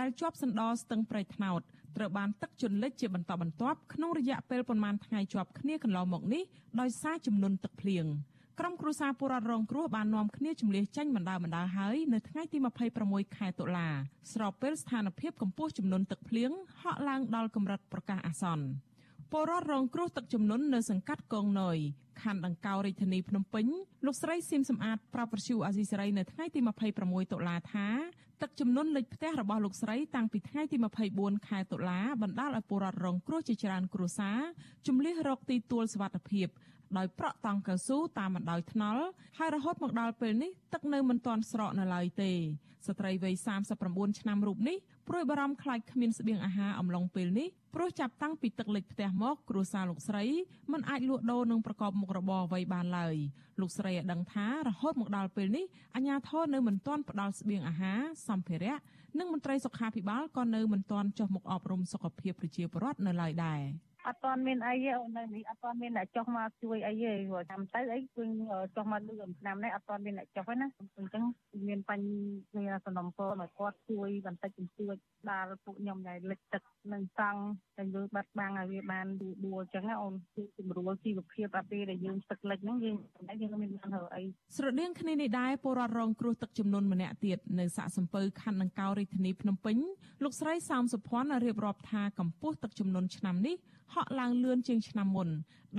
[0.00, 1.60] ដែលជាប់សណ្ដោស្ទឹងប្រៃថ្នោត
[1.96, 6.42] ត្រូវបានទឹកជន់លិចជាបន្តបន្ទាប់ក្នុងរយៈពេលប្រមាណថ្ងៃជាប់គ្នាកន្លងមកនេះ
[6.80, 8.06] ដោយសារចំនួនទឹកភ្លៀង។
[8.60, 12.58] ក្រុមគ្រួសារពលរដ្ឋរងគ្រោះបាននាំគ្នាជំលះចេញបណ្ដាបណ្ដាហើយនៅថ្ងៃទី
[12.98, 13.88] 26ខែតុលា
[14.32, 18.64] ស្របពេលស្ថានភាពកម្ពស់ចំនួនទឹកភ្លៀងហក់ឡើងដល់កម្រិតប្រកាសអាសន្ន
[19.32, 21.78] ពលរដ្ឋរងគ្រោះទឹកជំនន់នៅសង្កាត់កងណយ
[22.22, 23.66] ខណ្ឌដង្កោរាជធានីភ្នំពេញ
[24.06, 26.60] លោកស្រីសៀមសំអាតប្រាប់ប្រសិវអាស៊ីសេរីនៅថ្ងៃទី
[26.96, 27.88] 26តុលាថា
[28.42, 30.76] ទឹកជំនន់លិចផ្ទះរបស់លោកស្រីតាំងពីថ្ងៃទី
[31.12, 34.38] 24ខែតុលាបណ្ដាលឲ្យពលរដ្ឋរងគ្រោះជាច្រើនគ្រួសារ
[34.86, 36.48] ជំលះរកទីទួលសុវត្ថិភាព
[36.98, 39.04] ដោយប្រក់តង់កៅស៊ូតាមបណ្ដោយថ្នល់
[39.38, 42.32] ហើយរហូតមកដល់ពេលនេះទឹកនៅមិនទាន់ស្រកនៅឡើយទេ
[42.86, 43.34] ស្ត្រីវ័យ
[43.78, 44.76] 39ឆ្នាំរូបនេះ
[45.08, 50.24] ព្រួយបារម្ភខ្លាចគ្មានស្បៀងអាហារអំឡុងពេលនេះព្រោះចាប់តាំងពីទឹកលិចផ្ទះមកគ្រួសារលោកស្រី
[50.72, 53.16] មិនអាចលក់ដូរនិងប្រកបមុខរបរអ្វីបានឡើយ
[53.60, 58.76] លោកស្រីឲ្យដឹងថារហូតមកដល់ពេលនេះអាជ្ញាធរនៅមិនទាន់ផ្ដល់ស្បៀងអាហារសម្ភារៈ
[59.18, 63.60] និងមន្ត្រីសុខាភិបាលក៏នៅមិនទាន់ចុះមកអប់រំសុខភាពប្រជាពលរដ្ឋនៅឡើយដែរ។
[64.06, 68.24] អត់ទាន់មានអីទេអូននៅនេះអត់ទាន់មានអ្នកចុះមកជួយអីទេព្រោះចាំទៅអីគឺ
[68.76, 70.66] ចុះមកលឺឆ្នាំនេះអត់ទាន់មានអ្នកចុះទេណា
[70.98, 71.24] អញ្ចឹង
[71.68, 74.96] មានបញ្ហាសំណុំពរមកគាត់ជួយបន្តិចបន្តួច
[75.30, 76.62] ដល់ពួកខ្ញុំដែលលិចទឹក
[76.92, 77.42] នឹងសង់
[77.78, 79.06] តែយើងបាត់បាំងឲ្យវាបាន
[79.44, 82.96] ដួលអញ្ចឹងអូនគឺជំរួលជីវភាពអាពេលដែលយើងទឹកលិចហ្នឹងយើង
[83.28, 84.22] តែយើងមានបានរើអី
[84.56, 89.76] ស្រដៀងគ្នានេះដែរពលរដ្ឋរងគ្រោះទឹកចំនួនម្នាក់ទៀតនៅសាកសំពៅខណ្ឌដង្កោរាជធានីភ្នំពេញ
[90.22, 93.56] លោកស្រីសោមសុភ័ណ្ឌរៀបរាប់ថាកម្ពស់ទឹកចំនួនឆ្នាំនេះ
[93.92, 95.28] ហក់ឡើងលឿនជាងឆ្នាំមុន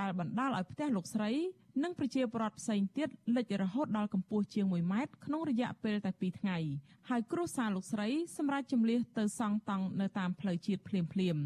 [0.02, 1.32] ដែលបណ្ដាលឲ្យផ្ទះលោកស្រី
[1.84, 6.58] និងប្រជាពលរដ្ឋផ្សេងទៀតលិចរហូតដល់កម្ពស់ជាង1ម៉ែត្រក្នុងរយៈពេលតែ2ថ្ងៃ
[7.10, 11.38] ហើយគ្រួសារលោកស្រីសម្រាប់ជំលះទៅសង់តង់នៅតាមផ្លូវជាតិភ្លាមភ្លាម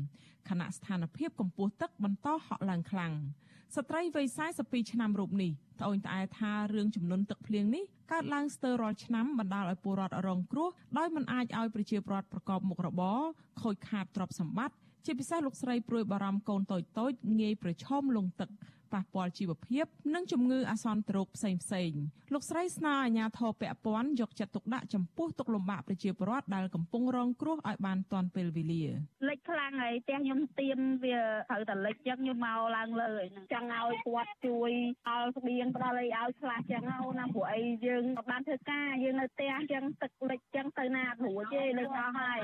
[0.49, 3.13] ខណៈស្ថានភាពកម្ពស់ទឹកបន្តហក់ឡើងខ្លាំង
[3.75, 4.25] ស្ត្រីវ័យ
[4.60, 13.19] 42ឆ្នាំរូបនេះត្អូញត្អែថារឿងចំនួនទឹកភ្លៀងនេះកើតឡើងស្ទើររាល់ឆ្នាំបណ្ដាលឲ្យពលរដ្ឋរងគ្រោះដោយមិនអាចឲ្យប្រជាពលរដ្ឋប្រកបមុខរបរ
[13.62, 14.75] ខូចខាតទ្រព្យសម្បត្តិ
[15.08, 18.50] ជាពិសេសលោកស្រីព្រួយបារម្ភកូនតូចតូចងាយប្រឈមលង់ទឹក
[18.93, 21.91] ប៉ះពាល់ជីវភាព និងជំងឺអាសន្នរោគផ្សេងផ្សេង
[22.34, 28.84] លោកស្រីស្នើអាជ្ញាធរពាក់ព័ន្ធយកចិត្តទុកដាក់ចំពោះទុកលំបាកប្រជាពលរដ្ឋដែលកំពុងរងគ្រោះឲ្យបានទាន់ពេលវេលា
[29.30, 31.17] លិចខ្លាំងហើយផ្ទះខ្ញុំទៀនវា
[31.50, 34.71] ត្រូវតែលិចចឹងខ្ញុំមកឡើងលើហ្នឹងចង់ឲ្យគាត់ជួយ
[35.08, 42.39] ដល់ស្បៀងផ្ដល់អីឲ្យខ្លះចឹងអូណាព្រោះអីយើងបានធ្វើការយើងនៅផ្ទះចឹងទឹកលិចចឹងទៅណាព្រួយទេលិចអស់ហើយ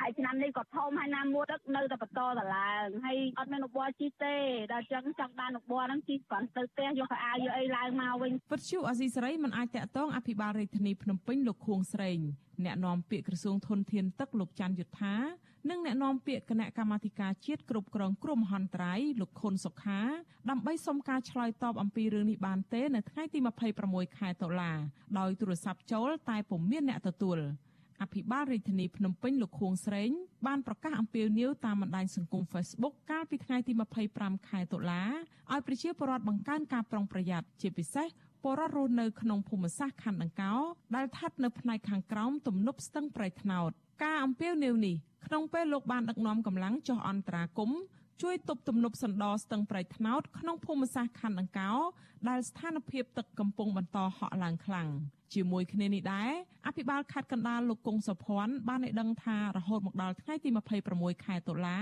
[0.00, 4.36] ហើយឆ្នាំនេះក៏ធំហើយណាមួយទឹកនៅតែបន្តតឡើងហើយអត់មានឧបករណ៍ជីទេ
[4.72, 12.18] ដល់ចឹងចង់បានឧបរហ្នឹងជីគាត់ទៅផ្ទះយកកៅអៅយកអីឡើងមកវិញវិទ្យុអាស៊ីសេរីមិនអាចតាក់ទងអភិបាលរាជធានីភ្នំពេញលោកខួងស្រេង
[12.64, 15.16] អ្នកនាំពាក្យក្រសួងធនធានទឹកលោកច័ន្ទយុធា
[15.70, 20.00] និងអ្នកនាំពាក្យគណៈកម្មាធិការជាតិគ្រប់គ្រងគ្រោះមហន្តរាយលោកខុនសុខា
[20.50, 23.38] ដើម្បីសុំការឆ្លើយតបអំពីរឿងនេះបានទេនៅថ្ងៃទី
[23.78, 24.72] 26ខែតុលា
[25.18, 27.38] ដោយទូរស័ព្ទចូលតែពុំមានអ្នកទទួល
[28.02, 30.10] អភិបាលរាជធានីភ្នំពេញលោកខួងស្រេង
[30.46, 33.72] បានប្រកាសអំពាវនាវតាមបណ្ដាញសង្គម Facebook កាលពីថ្ងៃទី
[34.10, 35.02] 25ខែតុលា
[35.52, 38.08] ឲ្យប្រជាពលរដ្ឋបង្កើនការប្រុងប្រយ័ត្នជាពិសេស
[38.42, 40.54] ពលរដ្ឋរស់នៅក្នុងភូមិសាស្ត្រខណ្ឌដង្កោ
[40.96, 43.70] ដែលស្ថិតនៅផ្នែកខាងក្រោមទំនប់ស្ទឹងប្រៃថ្នោត
[44.02, 47.78] ការអំពាវនាវនេះក្នុងពេលលោកបានដឹកនាំកម្លាំងចុះអន្តរាគមន៍
[48.22, 51.72] ជួយទប់ទំនប់សណ្ដោស្ទឹងប្រៃថ្នោតក្នុងភូមិសាស្ត្រខណ្ឌដង្កោ
[52.28, 54.88] ដែលស្ថានភាពទឹកកំពុងបន្តហក់ឡើងខ្លាំង
[55.34, 56.30] ជាមួយគ្នានេះដែរ
[56.66, 60.48] អភិបាលខេត្តកណ្ដាលលោកគង់សុភ័ណ្ឌបានឲ្យដឹងថារហូតមកដល់ថ្ងៃទី
[60.86, 61.78] 26ខែតុលា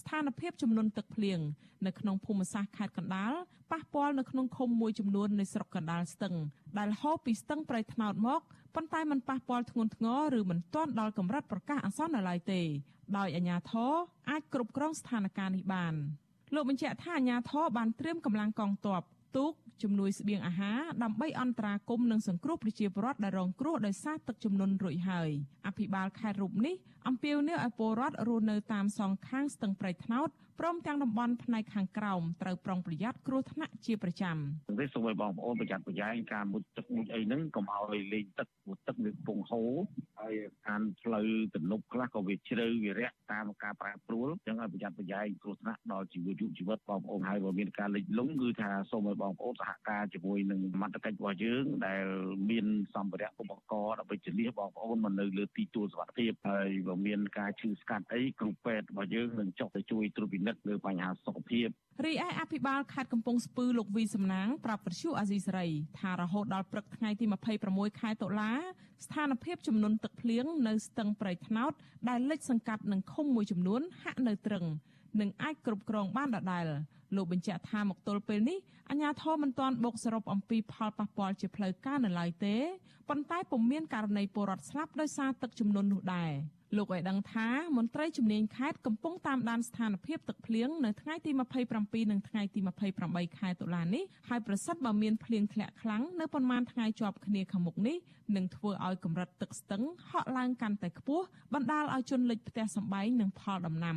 [0.00, 1.40] ស្ថានភាពចំនួនទឹកភ្លៀង
[1.86, 3.32] នៅក្នុងភូមិសាស្ត្រខេត្តកណ្ដាល
[3.72, 6.34] ប៉ះពាល់នៅក្នុងឃុំមួយចំនួននៃស្រុកកណ្ដាលស្ទឹង
[6.78, 8.40] ដែលហូរពីស្ទឹងប្រៃថ្នោតមក
[8.74, 12.62] ប៉ុន្តែมันប៉ះពាល់ធ្ងន់ធ្ងរឬមិនទាន់ដល់កម្រិតប្រកាសអាសន្ននៅឡើយទេ
[13.18, 13.92] ដោយអាជ្ញាធរ
[14.30, 15.94] អាចគ្រប់គ្រងស្ថានភាពនេះបាន
[16.54, 19.02] លោកបញ្ជាក់ថាអាជ្ញាធរបានត្រៀមកម្លាំងកងទ័ព
[19.36, 25.30] ទូកជំនួយស្បៀងអាហារដើម្បីអន្តរាគមន៍និងសង្គ្រោះប្រជាពលរដ្ឋដែលរងគ្រោះដោយសារទឹកជំនន់រួចហើយ
[25.66, 26.74] អភិបាលខេត្តរូបនេះ
[27.08, 30.28] អំពាវនាវឲ្យពលរដ្ឋរស់នៅតាមសងខាងស្ទឹងប្រៃថ្នោត
[30.60, 34.36] ព្រមទាំងតំបន់ផ្នែកខាងក្រោមត្រូវប្រុងប្រយ័ត្នគ្រោះថ្នាក់ជាប្រចាំ
[34.80, 39.72] នេះសូមឲ្យបងប្អូនប្រយ័ត្នប្រយែងការមុជទឹកមុជអីហ្នឹងកុំឲ្យលេងទឹកព្រោះទឹកវាកំពុងហូរ
[40.20, 40.34] ហើយ
[40.68, 52.04] អានផ្លូវទំនប់ខ្លះក៏វាជ្រៅវារាក់តាមការប្រែប្រួលអញ្ចឹងឲ្យប្រយ័ត្នប្រយែងគ្រោះថ្នាក់ដល់ជីវយុជីវិតបងប្អូនហើយបើមានការលិចលង់គឺថាសូមឲ្យបងប្អូនសហការជាមួយនឹងមន្តកិច្ចរបស់យើងដែល
[52.50, 61.68] មានសម្ភារៈឧបករណ៍ដើម្បីជលៀសបងប្អូនមកនៅលើទីទួលសុវត្ថិភាពហើយបើមានការឈឺស្កាត់អីគ្រូពេទ្យរបស់យើងនឹងចុះទៅជួយត្រួតពិនិត្យលើបញ្ហាសុខភាព
[62.04, 67.24] រីឯអភិបាលខេត្តកំពង់ស្ពឺលោកវីសំណាងប្រាប់ប្រជុអាស៊ីសេរីថារហូតដល់ព្រឹកថ្ងៃទី
[67.62, 68.52] 26ខែតុលា
[69.04, 71.72] ស្ថានភាពចំនួនទឹកភ្លៀងនៅស្ទឹងប្រៃថ្នោត
[72.08, 74.64] ដែលលិចសង្កាត់នឹងឃុំមួយចំនួនហាក់នៅត្រឹង
[75.20, 76.66] និងអាចគ្រប់គ្រងបានដដែល
[77.16, 78.58] លោកបញ្ជាក់ថាមកទល់ពេលនេះ
[78.90, 82.56] អាជ្ញាធរមិនទាន់បូកសរុបអំពីផលប៉ះពាល់ជាផ្លូវការនៅឡើយទេ
[83.08, 86.32] ប៉ុន្តែពុំមានករណីពលរដ្ឋស្លាប់ដោយសារទឹកជំនន់នោះដែរ
[86.76, 91.30] លោកឲ្យដឹងថាមន្ត្រីជំនាញខេត្តកំពុងតាមដានស្ថានភាពទឹកភ្លៀងនៅថ្ងៃទី
[91.76, 92.60] 27និងថ្ងៃទី
[92.98, 97.96] 28ខែតុលានេះហើយប្រសិនបើមានភ្លៀងធ្លាក់ខ្លាំងនៅប៉ុន្មានថ្ងៃជាប់គ្នាខាងមុខនេះ
[98.36, 103.96] នឹងធ្វើឲ្យកម្រិតទឹកស្ទឹងហក់ឡើងកាន់តែខ្ពស់បណ្ដាលឲ្យជន់លិចផ្ទះសម្បែងនិងផលដំណាំ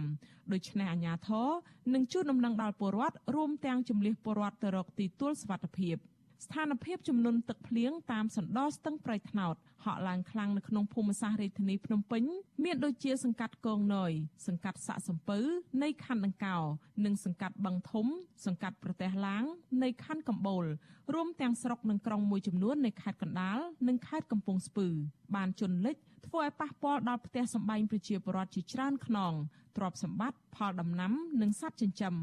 [0.52, 1.48] ដូច្នេះអាជ្ញាធរ
[1.94, 5.98] នឹងជួនដំណឹងដល់ពលរដ្ឋរួមទាំងជំនះពលរដ្ឋទៅរកទីទួលសុវត្ថិភាព។
[6.46, 12.24] ស្ថានភាពចំនួនទឹកភ្លៀងតាមសណ្ដោស្ទឹងប្រៃថ្នោតហក់ឡើងខ្លាំងនៅក្នុងភូមិសាស្ត្ររាជធានីភ្នំពេញ
[12.64, 14.12] មានដូចជាសង្កាត់កងណយ
[14.48, 15.40] សង្កាត់សាក់សំពៅ
[15.84, 16.58] នៃខណ្ឌដង្កោ
[17.06, 18.06] និងសង្កាត់បឹងធំ
[18.46, 19.44] សង្កាត់ប្រទេសឡាង
[19.84, 20.66] នៃខណ្ឌកំបូល
[21.14, 24.88] រួមទាំងស្រុកនិងក្រុងមួយចំនួននៃខេត្តកណ្ដាលនិងខេត្តកំពង់ស្ពឺ
[25.36, 25.96] បានជន់លិច
[26.28, 29.34] ធ្វើឲ្យប៉ះពាល់ដល់ផ្ទះសម្បែងប្រជាពលរដ្ឋជាច្រើនខ្នង
[29.78, 32.16] ទ្រព្យសម្បត្តិផលដំណាំនិងសត្វចិញ្ចឹម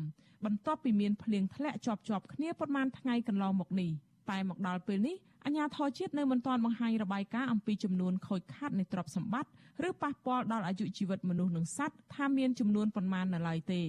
[0.45, 3.91] បន្ទាប់ពីមានភ្លៀងធ្លាក់ជាប់ជាប់គ្នាប្រមាណថ្ងៃកន្លងមកនេះ
[4.31, 9.51] តែមកដល់ពេលនេះអាជ្ញាធរជាតិនៅមិនទាន់បង្ហាញរបាយការណ៍អំពីចំនួនខូចខាតនៃទ្រព្យសម្បត្តិ
[9.89, 13.83] ឬប៉ះពាល់ដល់អាយុជីវិតមនុស្សនិងសត្វថាមានចំនួនប៉ុន្មាននៅឡើយទេ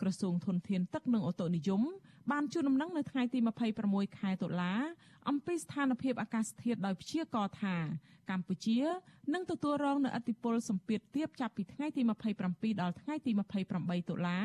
[0.00, 1.82] ក្រសួងធនធានទឹកនិងអូតូនិយម
[2.30, 3.38] បានជូនដំណឹងនៅថ្ងៃទី
[3.78, 4.72] 26ខែតុលា
[5.28, 7.76] អំពីស្ថានភាពអាកាសធាតុដោយព្យាករណ៍ថា
[8.30, 8.80] កម្ពុជា
[9.34, 12.02] នឹងទទួលរងនូវឥទ្ធិពលសម្ពាធទាបចាប់ពីថ្ងៃទី
[12.42, 13.30] 27ដល់ថ្ងៃទី
[13.70, 14.40] 28តុលា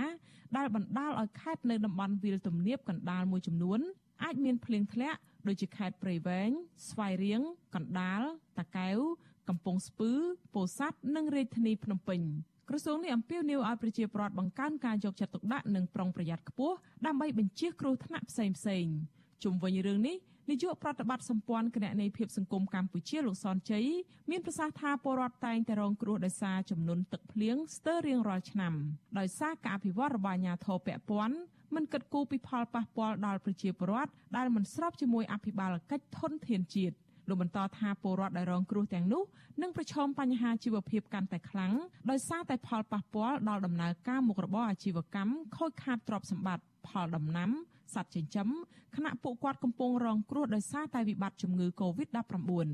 [0.58, 3.80] ដែលបណ្ដាលឲ្យខេត្តនៅតំបន់វាលទំនាបកណ្ដាលមួយចំនួន
[4.24, 6.50] អាចមានភ្លៀងធ្លាក់ដូចជាខេត្តព្រៃវែង
[6.90, 7.42] ស្វាយរៀង
[7.76, 8.22] កណ្ដាល
[8.60, 8.98] តាកែវ
[9.50, 10.12] កំពង់ស្ពឺ
[10.54, 12.22] ពោធិ៍សាត់និងរាជធានីភ្នំពេញ
[12.70, 18.86] ក្រសួងនេះអំពាវនាវឲ្យប្រជាពលរដ្ឋបង្កើនការយកចិត្តទុកដាក់និងប្រុងប្រយ័ត្នខ្ពស់ដើម្បីបញ្ជៀសគ្រោះថ្នាក់ផ្សេងផ្សេង
[19.44, 20.18] ជុំវិញរឿងនេះ
[20.52, 23.86] នាយកប្រតិបត្តិសម្ព័ន្ធគណនេយ្យភាពសង្គមកម្ពុជាលោកសនជ័យ
[24.30, 28.74] មានប្រសាសន៍ថាពលរដ្ឋតែងតែរងគ្រោះដោយសារចំនួនទឹកភ្លៀងស្ទើររៀងរាល់ឆ្នាំ
[29.20, 31.36] ដោយសារការអភិវឌ្ឍរបស់អាជ្ញាធរពាក់ព័ន្ធ
[31.76, 36.96] មិនគិតគូរពីផលប៉ះពាល់ដល់ប្រជាពលរដ្ឋដែលមិនស្របជាមួយអភិបាលកិច្ចធនធានជាតិ
[37.30, 39.24] លោកបន្តថាពលរដ្ឋដែលរងគ្រោះទាំងនោះ
[39.62, 41.74] នឹងប្រឈមបញ្ហាជីវភាពកាន់តែខ្លាំង
[42.10, 47.50] ដោយសារតែផលប៉ះពាល់ដល់ដំណើរការមុខរបរអាជីវកម្មខូចខាតទ្រព្យសម្បត្តិផលដំណាំ
[47.94, 48.48] សត្វចិញ្ចឹម
[48.96, 52.68] ខណៈពួកគាត់កំពុងរងគ្រោះដោយសារតែវិបត្តិជំងឺ Covid-19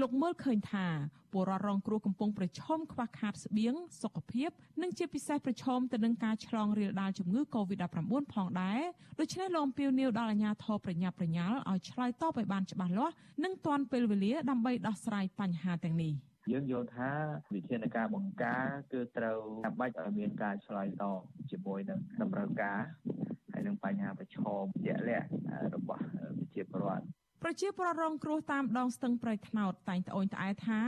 [0.00, 0.86] លោកមើលឃើញថា
[1.32, 4.50] ពលរដ្ឋរងគ្រោះកំពុងប្រឈមខ្វះខាតស្បៀងសុខភាព
[4.82, 7.98] និងជាពិសេសប្រឈមទៅនឹងការឆ្លងរាលដាលជំងឺ Covid-19
[8.34, 8.80] ផងដែរ
[9.20, 16.12] ដូច្នេះលោកអំពាវនាវដល់អាជ្ញាធរប្រញាប់ប្រញាល់ឲ្យឆ្លើយតបឲ្យបានច្បាស់លាស់និងទាន់ពេលវេលាដើម្បីដោះស្រាយបញ្ហាទាំងនេះ
[16.52, 17.10] យើងយល់ថា
[17.54, 25.28] វិធានការបង្ការគឺត្រូវចាំបាច់ឲ្យមានការឆ្លើយតបជាមួយនឹងតម្រូវការហើយ នឹងបញ្ហាប្រឈមជាក់លាក់
[25.74, 27.04] របស់ប្រជាពលរដ្ឋ
[27.42, 30.80] ប្រជាពលរដ្ឋរងគ្រោះតាមដងស្ទឹងប្រៃថ្នោតតែងត្អូញត្អែថា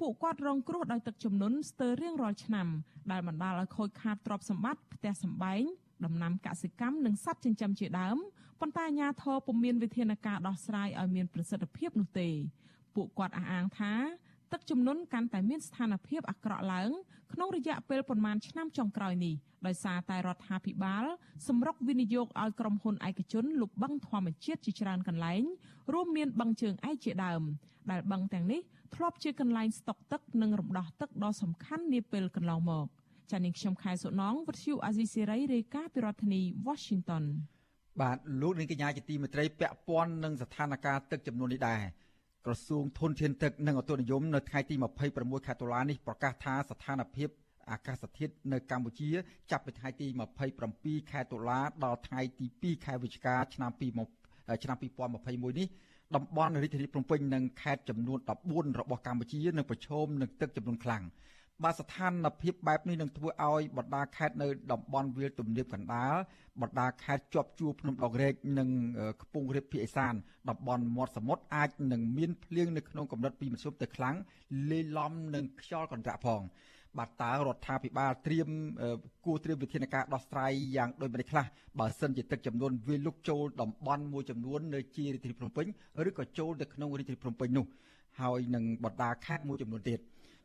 [0.00, 2.68] ពួកគាត់រងគ្រោះដោយទឹកជំនន់ស្ទើររៀងរាល់ឆ្នាំ
[3.10, 5.62] ដែលបណ្ដាលឲ្យខូចខាតទ្រព្យសម្បត្តិផ្ទះសម្បែង
[6.04, 8.16] ដំណាំកសិកម្មនិងសត្វចិញ្ចឹមជាដើម
[8.60, 12.28] ប៉ុន្តែអាជ្ញាធរពុំមានវិធានការដោះស្រាយឲ្យមានប្រសិទ្ធភាពនោះទេ
[12.94, 13.94] ពួកគាត់អះអាងថា
[14.52, 16.90] ទឹកជំនន់កាន់តែមានស្ថានភាពអាក្រក់ឡើង
[17.32, 19.34] ក្នុងរយៈពេលប្រមាណឆ្នាំចុងក្រោយនេះ
[19.66, 21.04] ដោយសារតែរដ្ឋាភិបាល
[21.48, 25.42] សម្រុកវិនិយោគឲ្យក្រុមហ៊ុនឯកជនលុបបឹងធម្មជាតិជាច្រើនកន្លែង
[25.92, 27.42] រួមមានបឹងជើងឯកជាដើម
[27.90, 28.60] ដែលបឹងទាំងនេះ
[28.94, 32.86] ធ្លាប់ជាកន្លែងស្តុកទឹកនិងរំដោះទឹកដ៏សំខាន់នាពេលកន្លងមក
[33.30, 37.24] ចា៎នាងខ្ញុំខែសុណងវិទ្យុអាស៊ីសេរីរាយការណ៍ពីរដ្ឋធានី Washington
[38.00, 41.82] បាទលោកនាងកញ្ញាជាទីមេត្រីពាក់ព័ន្ធនឹងស្ថានភាពទឹកចំនួននេះដែរ
[42.46, 44.74] ក្រសួងធនធានទឹកនិងឧតុនិយមនៅថ្ងៃទី
[45.10, 47.28] 26ខែតុលានេះប្រកាសថាស្ថានភាព
[47.70, 49.10] អាកាសធាតុនៅកម្ពុជា
[49.50, 50.06] ចាប់ពីថ្ងៃទី
[50.58, 55.68] 27ខែតុលាដល់ថ្ងៃទី2ខែវិច្ឆិកាឆ្នាំ2ឆ្នាំ2021នេះ
[56.14, 61.04] តំបន់រាជធានីភ្នំពេញនិងខេត្តចំនួន14របស់កម្ពុជានឹងប្រឈមនឹងទឹកចំនួនខ្លាំង
[61.62, 66.14] បាទស្ថានភាពបែបនេះនឹងធ្វើឲ្យបណ្ដាខេត្តនៅតំបន់វាលទំនាបកណ្ដាល
[66.62, 68.68] បណ្ដាខេត្តជាប់ជួរភ្នំដងរែកនិង
[69.22, 70.14] ខ្ពង់រាបភាគឦសាន
[70.48, 74.16] តំបន់មាត់សមុទ្រអាចនឹងមានភ្លៀងនៅក្នុងកម្រិតពីមធ្យមទៅខ្លាំង
[74.70, 76.42] លាយឡំនឹងខ្យល់កន្ត្រាក់ផង
[76.98, 78.48] បាទតើរដ្ឋាភិបាលត្រៀម
[79.24, 81.44] គួរត្រៀមវិធានការដោះស្រាយយ៉ាងដូចម្តេចខ្លះ
[81.78, 85.66] បើសិនជាទឹកចំនួនវាលុកចូលតំបន់មួយចំនួននៅជារាជធានីភ្នំពេញ
[86.08, 87.66] ឬក៏ចូលទៅក្នុងរាជធានីភ្នំពេញនោះ
[88.20, 90.00] ហើយនឹងបណ្ដាខេត្តមួយចំនួនទៀត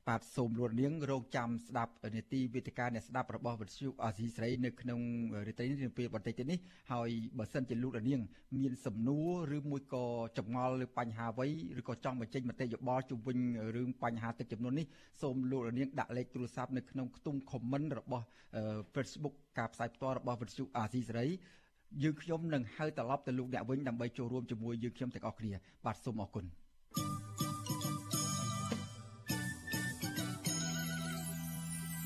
[0.08, 5.00] បាទសូមលោកនាងរងចាំស្ដាប់នេតិវេទិកាអ្នកស្ដាប់របស់វិទ្យុអាស៊ីសេរីនៅក្នុង
[5.48, 6.60] រាត្រីនេះពេលបន្តិចទៀតនេះ
[6.92, 8.22] ហើយបើសិនជាលោកនាង
[8.58, 9.20] មានសំណួ
[9.52, 10.06] រឬមួយក៏
[10.38, 11.48] ចម្ងល់លើបញ្ហាអ្វី
[11.80, 13.38] ឬក៏ចង់បញ្ចេញមតិយោបល់ជុំវិញ
[13.76, 14.86] រឿងបញ្ហាទឹកចំនួននេះ
[15.22, 18.26] សូមលោកនាងដាក់លេខទូរស័ព្ទនៅក្នុងខ្ទង់ comment របស់
[18.94, 21.28] Facebook ការផ្សាយផ្ទាល់របស់វិទ្យុអាស៊ីសេរី
[22.04, 25.54] យើងខ្ញុំនឹងហៅត្រឡប់ទៅលោកអ្នកវិញដើម្បីចូលរួមជាមួយយើងខ្ញុំទាំងអស់គ្នា
[25.86, 26.46] បាទសូមអរគុណ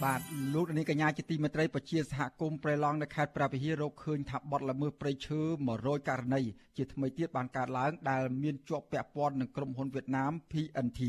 [0.03, 0.21] បាទ
[0.53, 5.39] លោកនាងកញ្ញាជាទីមេត្រីប្រជាសហគមន៍ប្រៃឡង់នៅខេត្តព្រះវិហាររកឃើញថាបទល្មើសព្រៃឈើ
[5.73, 6.41] 100ករណី
[6.77, 11.01] ជាថ្មីទៀតបានកើតឡើងដែលមានជាប់ពាក់ព័ន្ធនឹងក្រុមហ៊ុនវៀតណាម PNT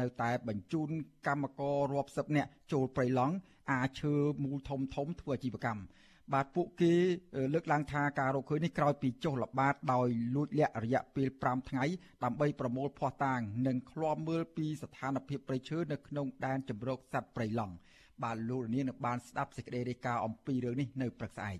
[0.00, 0.88] នៅតែបញ្ជូន
[1.26, 3.34] កម្មកររាប់សិបនាក់ចូលព្រៃឡង់
[3.70, 5.82] អាឈើមូលធំធំធ្វើអាជីវកម្ម
[6.34, 6.92] បាទពួកគេ
[7.54, 11.84] លើកឡើងថាការរកឃើញនេះក្រោយពីចុះល្បាតដោយលួចលាក់រយៈពេល5ថ្ងៃ
[12.24, 17.74] ដើម្បីប្រមូលភ័ស្តុតាង និងឃ្លាំមើលពីស្ថានភាពព្រៃឈើនៅក្នុងដែនជម្រកសត្វព្រៃឡង់
[18.22, 21.58] បាទលោកនាងនឹងបានស្ដាប់សេចក្តីរាយការណ៍អំពីរឿងនេះនៅព្រឹកស្អែក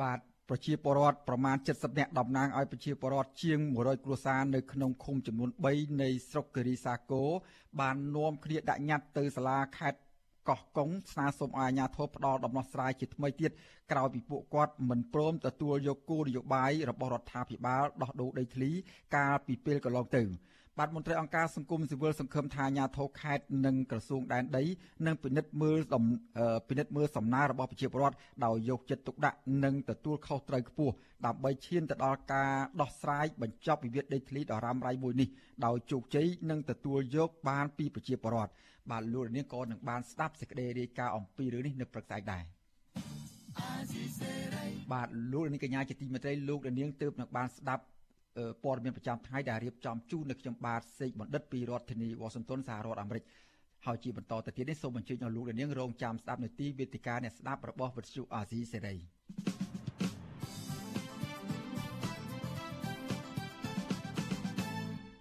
[0.00, 7.28] បាទប្រជាពលរដ្ឋប្រមាណ70នាក់តំណាងឲ្យប្រជាពលរដ្ឋជាង100គ្រួសារនៅក្នុងឃុំចំនួន3នៃស្រុកគិរីសាគរ
[7.80, 10.00] បាននាំគ្នាដាក់ញត្តិទៅសាលាខេត្ត
[10.48, 13.50] កោះកុងស្នើសុំឲ្យអាជ្ញាធរផ្ដល់ដំណោះស្រាយជាថ្មីទៀត
[13.92, 18.70] ក្រោយពីពួកគាត់មិនព្រមទទួលយកគោលនយោបាយរបស់រដ្ឋាភិបាលដោះដូរដីធ្លី
[19.16, 20.22] កាលពីពេលកន្លងទៅ
[20.80, 24.64] បាទមន្ត្រីអង្គការសង្គមស៊ីវិលសង្ឃឹមថាអាជ្ញាធរខេត្តនិងក្រសួងដែនដី
[25.06, 25.78] នឹងពិនិត្យមើល
[26.68, 30.94] ពិនិត្យមើលសំណើរបស់ប្រជាពលរដ្ឋដោយយកចិត្តទុកដាក់និងទទួលខុសត្រូវខ្ពស់
[31.26, 35.28] ដើម្បីឈានទៅដល់ការដោះស្រាយបញ្ចប់វិវាទដីធ្លីដ៏រ៉ាំរ៉ៃមួយនេះ
[35.66, 38.52] ដោយជោគជ័យនិងទទួលយកបានពីប្រជាពលរដ្ឋ
[38.90, 42.44] បាទលោកនាងក៏នឹងបានស្ដាប់សេចក្តីរាយការណ៍អំពីរឿងនេះនៅព្រឹកស្អែកដែរ
[44.92, 47.82] បាទលោកនាងកញ្ញាជាទីមេត្រីលោកនាងទើបនឹងបានស្ដាប់
[48.64, 53.24] ព័ត៌មានប្រចាំថ្ងៃដែលរៀបចំជូននៅខ្ញុំបាទសេកបណ្ឌិតពីរដ្ឋធានីវ៉ាស៊ីនតោនសហរដ្ឋអាមេរិក
[53.86, 58.96] ហើយជាបន្តទៅទៀតនេះសូមអញ្ជើញដល់លោកនាងរងចាំស្ដាប់នៅទីវេទិកាអ្នកស្ដាប់របស់វិទ្យុអាស៊ីសេរី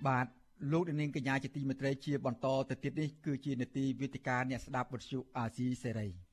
[0.07, 0.27] បាទ
[0.71, 6.28] លោកនាងកញ្ញាជាទីមេត្រីជាបន្តទៅទៀតនេះគឺជានេតិវេទិកាអ្នកស្ដាប់វិទ្យុអាស៊ីសេរី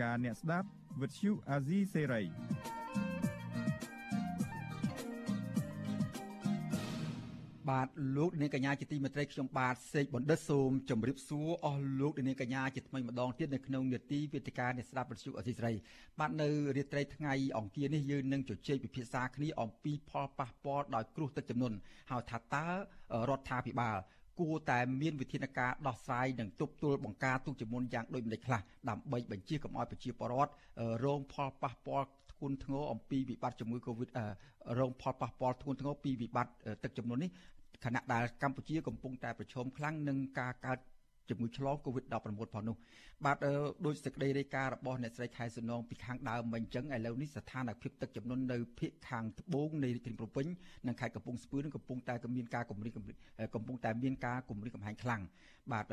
[0.00, 0.68] វេទិកាអ្នកស្ដាប់
[1.00, 2.22] វិទ្យុអាស៊ីសេរី
[7.68, 15.72] បាទលោកនាងកញ្ញាជាទីមេត្រីខ្ញុំបាទសេកបណ្ឌិតសូមជម្រាបសួរអស់លោកនាងកញ្ញាជាថ្មីម្ដងទៀតនៅក្នុងនេតិវេទិកានៃស្ដាប់វិទ្យុអសីស្រី
[16.18, 21.76] បាទនៅរាត្រីថ្ងៃអង្គារនេះយើងនឹងជជែកពិភាក្សាគ្នាអំពីផលប៉ះពាល់ដោយគ្រោះទឹកជំនន់
[22.10, 22.66] ហើយថាតើ
[23.28, 23.98] រដ្ឋាភិបាល
[24.40, 30.52] គួរតែមានវិធានការដោះស្រាយនិងទប់ទល់បង្ការទុកជាមុនយ៉ាងដូចម្តេចខ្លះដើម្បីបញ្ជាកុំឲ្យប្រជាពលរដ្ឋ
[31.04, 34.08] រងផលប៉ះពាល់ធ្ងន់ធ្ងរអំពីវិបត្តិជំងឺ Covid
[34.78, 37.30] រងផលប៉ះពាល់ធ្ងន់ធ្ងរពីវិបត្តិទឹកជំនន់នេះ
[37.84, 40.78] ខណៈដែលកម្ពុជាកំពុងតែប្រឈមខ្លាំងនឹងការកើត
[41.30, 42.14] ជំងឺឆ្លង COVID-19
[42.54, 42.76] ផងនោះ
[43.24, 43.36] បាទ
[43.84, 50.46] ដោយសេចក្តីរាយការណ៍របស់អ្នកស្រីខែសុនងពីខាងដើមមិញអញ្ចឹងឥឡូវនេះស្ថានភាពទឹកចំនួននៅភូមិខាងត្បូងនៃរាជធានីភ្នំពេញ
[50.86, 52.92] និងខេត្តកំពង់ស្ពឺនឹងកំពុងតែមានការគម្រាម
[53.54, 55.22] កំពុងតែមានការគម្រាមកំហែងខ្លាំង
[55.72, 55.86] បាទ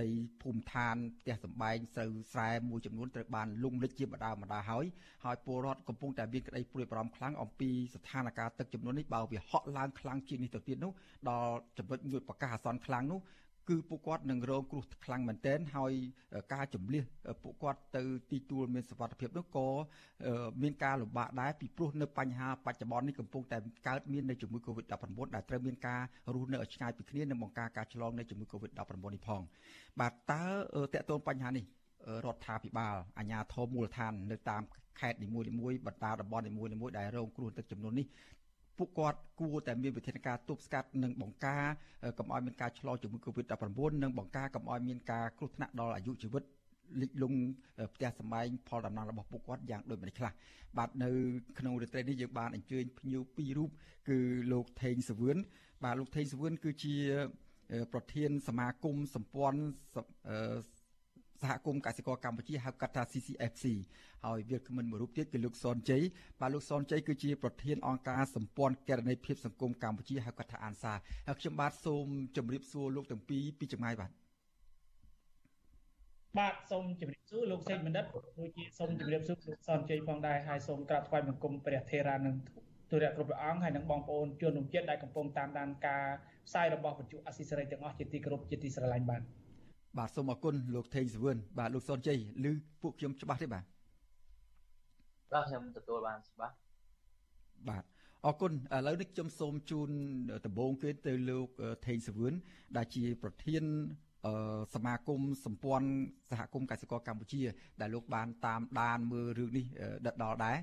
[0.00, 0.08] ដី
[0.42, 4.84] ភូមិឋានផ្ទះសម្បែងស្រូវស្រែមួយចំនួនត្រូវបានលុងលិចជាបដាបដាហើយ
[5.24, 10.92] ហើយពលរដ្ឋកំពុងតែមានក្តីព្រួយបារម្ភខ្លាំងអំពីស្ថានភាពទឹកចំនួននេះបើវាហក់ឡើងខ្លាំងជាងនេះទៅទៀតនោះ
[11.28, 13.20] ដល់ចំណុចមួយប្រកាសអាសន្នខ្លាំងនោះ
[13.70, 15.92] គឺពួកគាត់នឹងរងគ្រោះខ្លាំងមែនទែនហើយ
[16.54, 17.02] ការជំលះ
[17.42, 18.02] ពួកគាត់ទៅ
[18.32, 19.66] ទីទួលមានសុវត្ថិភាពនោះក៏
[20.62, 26.00] មានការលំបាកដែរពីព្រោះនៅបញ្ហាបច្ចុប្បន្ននេះកំពុងតែកើតមាននៅជំងឺ Covid-19 ដែលត្រូវមានការ
[26.34, 28.78] រស់នៅឲ្យឆ្ងាយពីគ្នានិងបង្ការការឆ្លងនៃជំងឺ Covid-19
[29.14, 29.42] នេះផង
[30.00, 30.42] បាទតើ
[30.94, 31.64] តកតូនបញ្ហានេះ
[32.24, 34.62] រដ្ឋាភិបាលអាជ្ញាធរមូលដ្ឋាននៅតាម
[35.00, 38.06] ខេត្តនីមួយៗបណ្ដាតំបន់នីមួយៗដែលរងគ្រោះទឹកចំនួននេះ
[38.80, 41.64] ពួកគាត់គួរតែមានវិធានការទប់ស្កាត់និងបង្ការ
[42.18, 46.42] កុំឲ្យមានការឆ្លងជំងឺ Covid-19 និងបង្ការកុំឲ្យមានការគ្រោះថ្នាក់ដល់អាយុជីវិត
[47.00, 47.38] លិចលង់
[47.94, 50.32] ផ្ទះសម្បែងផលដំណើររបស់ពួកគាត់យ៉ាងដូចម្តេចខ្លះ
[50.78, 51.10] បាទនៅ
[51.58, 53.70] ក្នុងរាត្រីនេះយើងបានអញ្ជើញភ្ញៀវពីររូប
[54.08, 54.18] គឺ
[54.52, 55.36] លោកថេងសវឿន
[55.84, 56.96] បាទលោកថេងសវឿនគឺជា
[57.92, 59.60] ប្រធានសមាគមសម្ព័ន្ធ
[61.42, 63.64] សហគមន៍កសិករកម្ពុជាហៅកាត់ថា CCFC
[64.26, 66.02] ហើយវាគ្មិនមួយរូបទៀតគឺលោកសនជ័យ
[66.40, 70.92] បាទលោកសនជ័យគឺជាប្រធានអង្គការសម្ព័ន្ធកេរនីភាពសង្គមកម្ពុជាហៅកាត់ថាអានសា
[71.26, 74.10] ហើយខ្ញុំបាទសូមជម្រាបសួរលោកទាំងពីរពីចម្ងាយបាទ
[76.38, 78.04] បាទសូមជម្រាបសួរលោកសេចបណ្ឌិត
[78.38, 82.34] ដូចជាសូមជម្រាបសួរលោកសនជ័យផងដែរហើយសូមក្រាបថ្វាយបង្គំព្រះថេរានិង
[82.90, 86.04] ទូរៈគ្រប់ព្រះអង្គហើយនិងបងប្អូនជនរួមជាតិដែលកំពុងតាមដានការ
[86.48, 89.22] ផ្សាយរបស់វិទ្យុអស៊ីសេរីទាំងអស់ជាទីគោរពជាទីស្រឡាញ់បាទ
[89.98, 92.18] បាទសូមអរគុណលោកថេងសវឿនបាទលោកសុនជ័យ
[92.50, 93.64] ឬពួកខ្ញុំច្បាស់ទេបាទ
[95.32, 96.54] បាទខ្ញុំទទួលបានច្បាស់
[97.68, 97.84] បាទ
[98.26, 99.90] អរគុណឥឡូវនេះខ្ញុំសូមជូន
[100.46, 101.48] ដំបូងគេទៅលោក
[101.86, 102.34] ថេងសវឿន
[102.76, 103.64] ដែលជា ប្រធាន
[104.74, 105.88] សមាគមសម្ព័ន្ធ
[106.30, 107.42] សហគមន៍កសិករកម្ពុជា
[107.80, 109.66] ដែលលោកបានតាមដានមើលរឿងនេះ
[110.06, 110.56] ដិតដល់ដែរ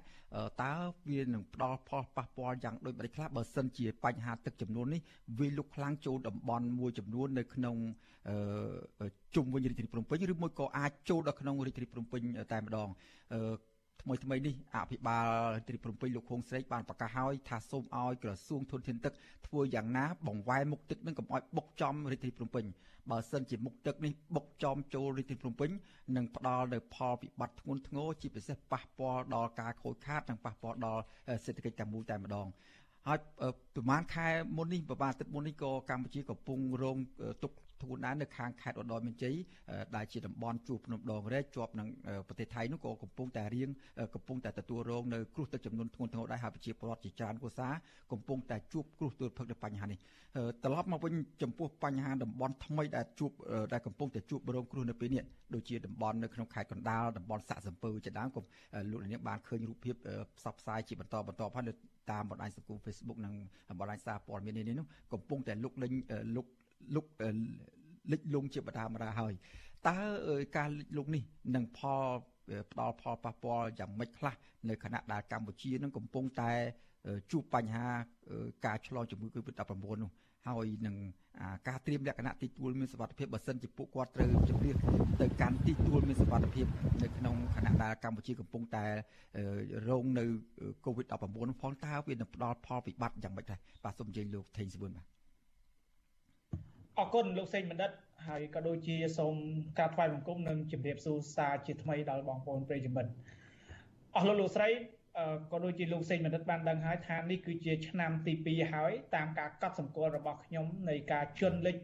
[0.63, 0.73] តើ
[1.09, 5.01] វានឹងផ្ដល់ផលប៉ះពាល់យ៉ាងដូចម្តេចខ្លះបើសិនជាបញ្ហាទឹកចំនួននេះ
[5.39, 7.75] វាលុកខ្លាំងចូលតំបន់មួយចំនួននៅក្នុង
[9.35, 12.21] ជុំវិញរាជធានីភ្នំពេញឬមួយក៏អាចចូលដល់ក្នុងរាជធានីភ្នំពេញ
[12.53, 12.89] តែម្ដង
[14.01, 19.13] ថ្មីថ្មីនេះអភិបាលរាជធានីភ្នំពេញលោកខួងស្រេកបានប្រកាសហើយថាសូមឲ្យក្រសួងធនធានទឹក
[19.47, 22.65] ធ្វើយ៉ាងណាបង្វែរមុខទឹកនឹងកុំឲ្យបុកចំរាជធានីភ្នំពេញ
[23.11, 25.69] បើសិនជាមុខទឹកនេះបុកចំចូលរាជធានីភ្នំពេញ
[26.15, 31.01] នឹងផ្ដល់នៅផលវិបត្តិធ្ងន់ធ្ងរជាពិសេសប៉ះពាល់ដល់ការខូចខាតនិងប៉ះពាល់ដល់
[31.45, 32.47] សេដ្ឋកិច្ចតែមួយតែម្ដង
[33.07, 33.19] ហើយ
[33.75, 36.97] ប្រហែលខែមុននេះប្រហែលទឹកមុននេះក៏កម្ពុជាកំពុងរង
[37.43, 39.35] ទុក ធ្ងន់ដែរនៅខាងខេត្តឧត្តរមានជ័យ
[39.95, 41.87] ដែលជាតំបន់ជួរភ្នំដងរែកជាប់នឹង
[42.27, 43.69] ប្រទេសថៃនោះក៏កំពុងតែរៀង
[44.15, 47.67] កំពុងតែទទួលរងនៅគ្រោះទឹកចំនួនធ្ងន់ធ្ងរដែរហើយប្រជាពលរដ្ឋជាច្រើនគូសា
[48.11, 49.99] កំពុងតែជួបគ្រោះទួលផឹកនៅបញ្ហានេះ
[50.63, 53.31] ត្រឡប់មកវិញចំពោះបញ្ហាតំបន់ថ្មីដែលជួប
[53.73, 55.23] ដែលកំពុងតែជួបរងគ្រោះនៅពេលនេះ
[55.55, 58.41] ដូចជាតំបន់នៅក្នុងខេត្តកណ្ដាលតំបន់សាក់សំពើជាដើមក៏
[58.91, 59.95] លោកនាងបានឃើញរូបភាព
[60.37, 61.73] ផ្សព្វផ្សាយជាបន្តបន្តហើយនៅ
[62.11, 63.33] តាមបណ្ដាញសង្គម Facebook និង
[63.79, 65.93] បណ្ដាញសារព័ត៌មាននេះនោះកំពុងតែលុកលេង
[66.35, 66.45] លុក
[66.95, 67.05] លុក
[68.11, 69.33] លិចលង់ជាបដាមរាហើយ
[69.87, 69.99] តើ
[70.57, 71.23] ការលិចលង់នេះ
[71.55, 72.05] នឹងផល
[72.71, 74.33] ផ្ដល់ផលប៉ះពាល់យ៉ាងម៉េចខ្លះ
[74.69, 76.51] នៅខណៈដែលកម្ពុជានឹងកំពុងតែ
[77.31, 77.87] ជួបបញ្ហា
[78.65, 80.11] ការឆ្លងជំងឺ Covid-19 នោះ
[80.47, 80.95] ហើយនឹង
[81.67, 84.75] ការត្រៀមលក្ខណៈទីទួលមានសុវត្ថិភាពបើសិនជាពួកគាត់ត្រូវជម្លៀស
[85.21, 86.65] ទៅកាន់ទីទួលមានសុវត្ថិភាព
[87.03, 88.85] នៅក្នុងខណៈដែលកម្ពុជាកំពុងតែ
[89.89, 90.25] រងនៅ
[90.85, 95.05] COVID-19 ផងតើវានឹងផ្ដល់ផលវិបត្តិយ៉ាងម៉េចដែរបាទសូមអញ្ជើញលោកថេងសវឿនបាទ
[96.99, 97.91] អរគុណលោកសេងបណ្ឌិត
[98.27, 99.35] ហើយក៏ដូចជាសូម
[99.77, 103.11] ក្រាបថ្វាយបង្គំនិងជម្រាបសួរសាជាថ្មីដល់បងប្អូនប្រិយមិត្ត
[104.15, 104.69] អស់លោកលោកស្រី
[105.51, 111.77] ក៏ដូចជាលោកសេងបណ្ឌិតបានដឹងហើយថានេះគឺជាឆ្នាំទី2ហើយតាមការកត់សម្គាល់របស់ខ្ញុំនៃការជន់លិច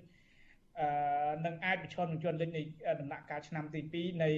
[0.80, 0.88] អឺ
[1.46, 2.62] នឹងអាចប្រឈមនឹងជន់លិចនៃ
[3.02, 4.30] ដំណាក់កាលឆ្នាំទី2នៃ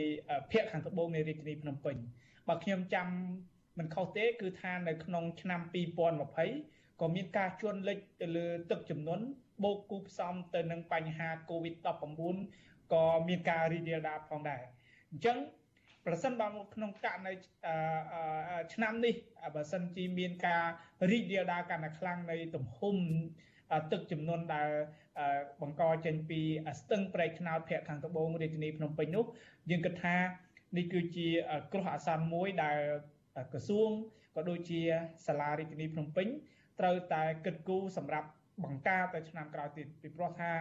[0.51, 1.95] ភូមិខាងត្បូងនៃរាជធានីភ្នំពេញ
[2.47, 3.07] បើខ្ញុំចាំ
[3.77, 5.61] មិនខុសទេ គឺថានៅក្នុងឆ្នាំ
[6.25, 9.21] 2020ក៏មានការជន់លិចទៅលើទឹកចំនួន
[9.63, 12.35] បូកគូផ្សំទៅនឹងបញ្ហា COVID-19
[12.93, 14.63] ក៏មានការរីករាលដាលផងដែរ
[15.11, 15.37] អញ្ចឹង
[16.05, 17.33] ប្រសិនបើក្នុងករណី
[18.73, 19.15] ឆ្នាំនេះ
[19.55, 20.63] បើសិនជាមានការ
[21.11, 22.95] រីករាលដាលកាន់តែខ្លាំងនៃទំហំ
[23.91, 24.69] ទឹកចំនួនដែល
[25.61, 26.41] បង្កចេញពី
[26.79, 29.25] ស្ទឹងប្រែកថ្នោតភ័ក្រខាងត្បូងរាជធានីភ្នំពេញនោះ
[29.69, 30.15] យើងគិតថា
[30.77, 31.27] នេះគឺជា
[31.71, 32.77] គ្រោះអាសន្នមួយដែល
[33.51, 33.89] ក្រសួង
[34.35, 34.81] ក៏ដូចជា
[35.27, 36.27] សាលារាជធានីភ្នំពេញ
[36.79, 38.27] ត្រូវតែគិតគូរសម្រាប់
[38.63, 40.51] បង្ការទៅឆ្នាំក្រោយទៀតពីព្រោះថា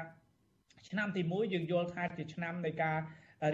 [0.89, 2.99] ឆ្នាំទី1យើងយល់ថាជាឆ្នាំនៃការ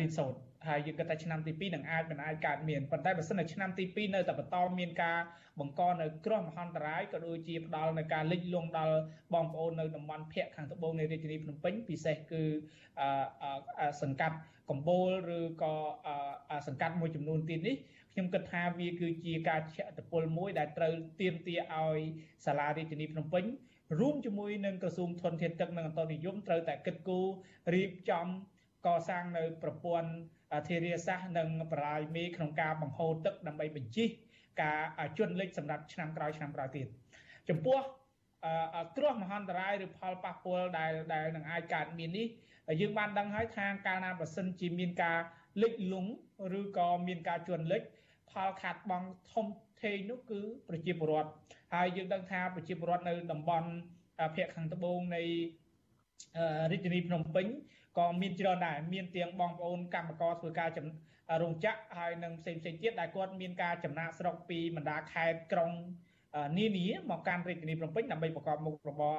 [0.00, 0.38] រៀនសូត្រ
[0.68, 5.18] ហើយយើងគិតថាឆ្នាំទី2នឹងអាចមិនអាចកើតមានប៉ុន្តែបើសិនជាឆ្នាំទី2នៅតែបន្តមានការ
[5.60, 8.96] បង្កនៅគ្រោះមហន្តរាយក៏ដូចជាផ្ដល់នៅការលិចលង់ដល់
[9.34, 12.42] បងប្អូននៅតំបន់ភូមិខាងត្បូងនៃរាជធានីភ្នំពេញពិសេសគឺ
[14.02, 14.36] សង្កាត់
[14.70, 15.74] កំបូលឬក៏
[16.66, 17.76] សង្កាត់មួយចំនួនទៀតនេះ
[18.12, 22.00] ខ្ញុំគិតថាវាគឺជាការជះឥទ្ធិពលមួយដែលត្រូវទៀមទាឲ្យ
[22.46, 23.44] សាលារាជធានីភ្នំពេញ
[23.98, 27.26] រួមជាមួយនឹងក្រសួងធនធានទឹកនិងអន្តរនិយមត្រូវតែគិតគូរ
[27.74, 28.26] រៀបចំ
[28.86, 30.10] កសាងនៅប្រព័ន្ធ
[30.68, 34.08] ធារាសាស្ត្រនិងបរាយមេក្នុងការបង្ហូរទឹកដើម្បីបញ្ជិះ
[34.62, 34.80] ការ
[35.18, 36.86] ជន់លិចសម្រាប់ឆ្នាំក្រោយឆ្នាំក្រោយទៀត
[37.48, 37.78] ចំពោះ
[38.96, 42.26] គ្រោះមហន្តរាយឬផលប៉ះពាល់ដែលដែលនឹងអាចកើតមាននេះ
[42.80, 45.18] យើងបានដឹងហើយថាកាលណាបើសិនជាមានការ
[45.62, 46.10] លិចលង់
[46.60, 47.82] ឬក៏មានការជន់លិច
[48.30, 49.46] ផលខាតបង់ធំ
[49.82, 51.30] ធេងនោះគឺប្រជាពលរដ្ឋ
[51.74, 53.68] ហើយយើងដឹងថាប្រជាពលរដ្ឋនៅតំបន់
[54.36, 55.22] ភាគខាងត្បូងនៃ
[56.70, 57.46] រាជធានីភ្នំពេញ
[57.98, 60.68] ក៏មានច្រើនដែរមានទាំងបងប្អូនកម្មករធ្វើការ
[61.42, 65.70] រោងចក្រហើយនិងផ្សេងផ្សេងទៀតដែលគាត់មានការចំណាកស្រុកពីបណ្ដាខេត្តក្រុង
[66.58, 69.16] នានាមកកាន់រាជធានីភ្នំពេញដើម្បីប្រកបមុខរបរ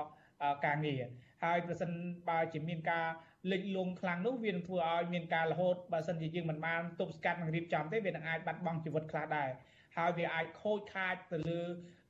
[0.66, 1.04] ការងារ
[1.44, 1.92] ហើយប្រសិន
[2.30, 3.08] បើជាមានការ
[3.52, 9.50] លិចលង់ខ្លាំងនោះវានឹងធ្វើឲ្យមានការរហូតបើសិនជាយើងមិនបានទប់ស្កាត់និងរៀបចំទេវានឹងអាចបាត់បង់ជីវិតខ្លះដែរ
[9.98, 11.62] ហើយវាអាចខូចខាតទៅលើ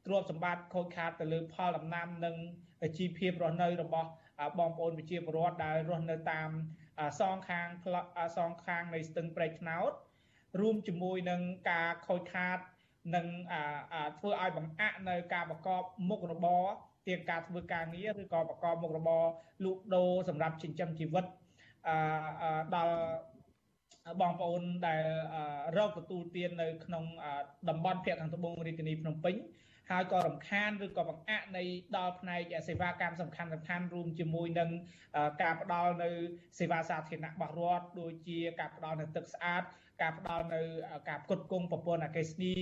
[0.05, 2.35] ទ្រព្យសម្បត្តិខូចខាតទៅលើផលដំណាំនិង
[2.97, 4.09] ជីវភាពរស់នៅរបស់
[4.59, 6.49] បងប្អូនប្រជាពលរដ្ឋដែលរស់នៅតាម
[7.19, 7.67] សងខាង
[8.37, 9.91] សងខាងនៃស្ទឹងព្រែកថ្នោត
[10.59, 11.41] រួមជាមួយនឹង
[11.71, 12.57] ការខូចខាត
[13.15, 13.27] និង
[14.19, 16.63] ធ្វើឲ្យបង្អាក់នៅការប្រកបមុខរបរ
[17.07, 19.23] ទាំងការធ្វើការងារឬក៏ប្រកបមុខរបរ
[19.65, 21.25] លក់ដូរសម្រាប់ចិញ្ចឹមជីវិត
[22.75, 22.95] ដល់
[24.21, 25.03] បងប្អូនដែល
[25.77, 27.03] រកទទួលទាននៅក្នុង
[27.69, 29.35] តំបន់ភូមិខាងត្បូងរាជធានីភ្នំពេញ
[29.91, 31.63] ហើយក៏រំខានឬក៏បង្អាក់នៃ
[31.97, 34.69] ដល់ផ្នែកសេវាកម្មសំខាន់សំខាន់រួមជាមួយនឹង
[35.41, 36.09] ការផ្ដល់នៅ
[36.59, 39.63] សេវាសាធារណៈរបស់រដ្ឋដូចជាការផ្ដល់នៅទឹកស្អាត
[40.01, 40.61] ការផ្ដល់នៅ
[41.09, 42.53] ការផ្គត់ផ្គង់ប្រព័ន្ធអគ្គិសនី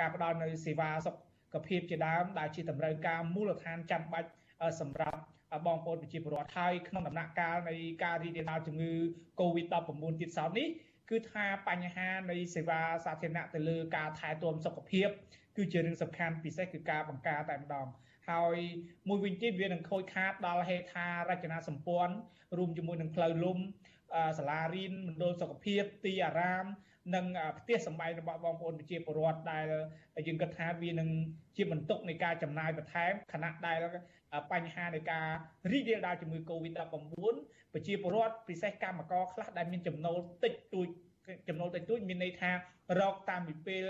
[0.00, 1.12] ការផ្ដល់នៅសេវាសុ
[1.54, 4.28] ខភាពជាដើមដែលជាតម្រូវការមូលដ្ឋានចាំបាច់
[4.80, 5.20] សម្រាប់
[5.66, 7.74] បងប្អូនប្រជាពលរដ្ឋហើយក្នុងដំណាក់កាលនៃ
[8.04, 8.92] ការរីករាលដាលជំងឺ
[9.40, 10.68] Covid-19 ទៀតសោតនេះ
[11.10, 15.08] គឺថាបញ្ហានៃសេវាសាធារណៈទៅលើការថែទាំសុខភាព
[15.56, 17.86] គឺជារឿងសំខាន់ពិសេសគឺការបង្ការតែម្ដង
[18.30, 18.56] ហើយ
[19.08, 22.14] មួយវិញទៀតវានឹងខូចខាតដល់ហេដ្ឋារចនាសម្ព័ន្ធ
[22.58, 23.58] រួមជាមួយនឹងផ្លូវលំ
[24.38, 26.66] សាលារៀនមណ្ឌលសុខភាពទីអារាម
[27.14, 27.26] និង
[27.58, 29.64] ផ្ទះសម្បែងរបស់បងប្អូនប្រជាពលរដ្ឋដែល
[30.26, 31.08] យើងគិតថាវានឹង
[31.56, 33.78] ជាបន្ទុកនៃការចំណាយបន្ថែមខណៈដែល
[34.52, 35.28] បញ្ហានៃការ
[35.72, 36.94] រីករាលដាលជំងឺ Covid-19
[37.72, 40.88] ប្រជាពលរដ្ឋពិសេសកម្មករខ្លះដែលមានចំណូលតិចតួច
[41.48, 42.50] ចំណូលតិចតួចមានន័យថា
[43.00, 43.84] រកតាមពីពេល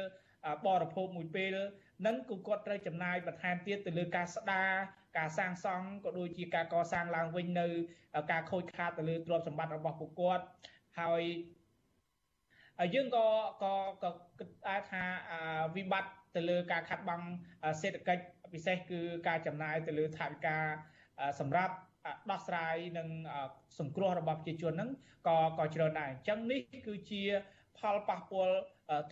[0.66, 1.56] បរិភោគមួយពេល
[2.06, 4.70] នឹងគឺគាត់ត្រូវចំណាយបន្ថែមទៀតទៅលើការស្ដារ
[5.18, 7.66] ការសាងសង់ក៏ដូចជាការកសាងឡើងវិញនៅ
[8.32, 10.44] ការខូចខាតទៅលើទ្រព្យសម្បត្តិរបស់ពួកគាត់
[11.00, 11.22] ហើយ
[12.94, 13.26] យើងក៏
[13.62, 14.48] ក៏ក៏គិត
[14.90, 15.02] ថា
[15.76, 17.20] វិបត្តិទៅលើការខាត់បង
[17.80, 18.22] សេដ្ឋកិច្ច
[18.52, 20.58] ពិសេសគឺការចំណាយទៅលើថវិកា
[21.40, 21.74] សម្រាប់
[22.30, 23.08] ដោះស្រាយនិង
[23.78, 24.90] សង្គ្រោះរបស់ប្រជាជនហ្នឹង
[25.28, 27.22] ក៏ក៏ច្រើនដែរអញ្ចឹងនេះគឺជា
[27.78, 28.56] ផលប៉ះពាល់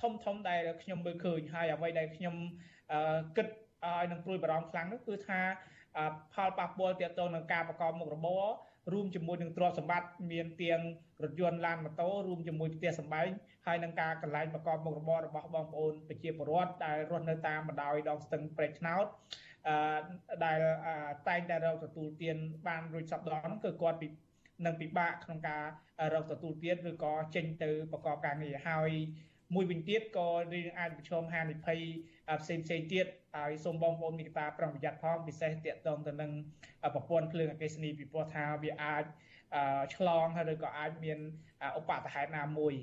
[0.01, 2.35] ធំធំដែលខ្ញុំមើលឃើញហើយអ្វីដែលខ្ញុំ
[3.37, 3.49] គិត
[3.85, 5.41] ឲ្យនឹងព្រួយបារម្ភខ្លាំងនោះគឺថា
[6.35, 8.45] ផលប៉ះពាល់ទាក់ទងនឹងការប្រកបមុខរបរ
[8.93, 10.83] រួមជាមួយនឹងទ្រព្យសម្បត្តិមានទាំង
[11.23, 13.29] រថយន្តឡានម៉ូតូរួមជាមួយផ្ទះសម្បែង
[13.67, 19.07] ហើយនឹងការកន្លែងប្រកបមុខរបររបស់បងប្អូនប្រជាពលរដ្ឋដែលរស់នៅតាមបណ្ដោយដងស្ទឹងព្រែកថ្នោត
[19.69, 19.77] អឺ
[20.45, 20.59] ដែល
[21.29, 22.37] តែងតែរកទទួលទាន
[22.67, 24.07] បានរួចសពដងហ្នឹងគឺគាត់ពី
[24.66, 25.64] នឹងពិបាកក្នុងការ
[26.14, 28.90] រកទទួលទានឬក៏ចេញទៅប្រកបការងារហើយ
[29.55, 31.80] មួយវិញទៀតក៏រឿងអាចប្រឈមហានិភ័យ
[32.42, 36.32] ផ្សេងផ្សេងទៀតហើយសូមបងប្អូនមានការប្រុងប្រយ័ត្នផងពិសេសតាក់ទងទៅនឹង
[36.94, 39.05] ប្រព័ន្ធភ្លើងអគ្គិសនីពីព្រោះថាវាអាច
[39.96, 41.18] ឆ្លងហើយឬក៏អាចមាន
[41.78, 42.74] ឧបតហេតុណាមួយ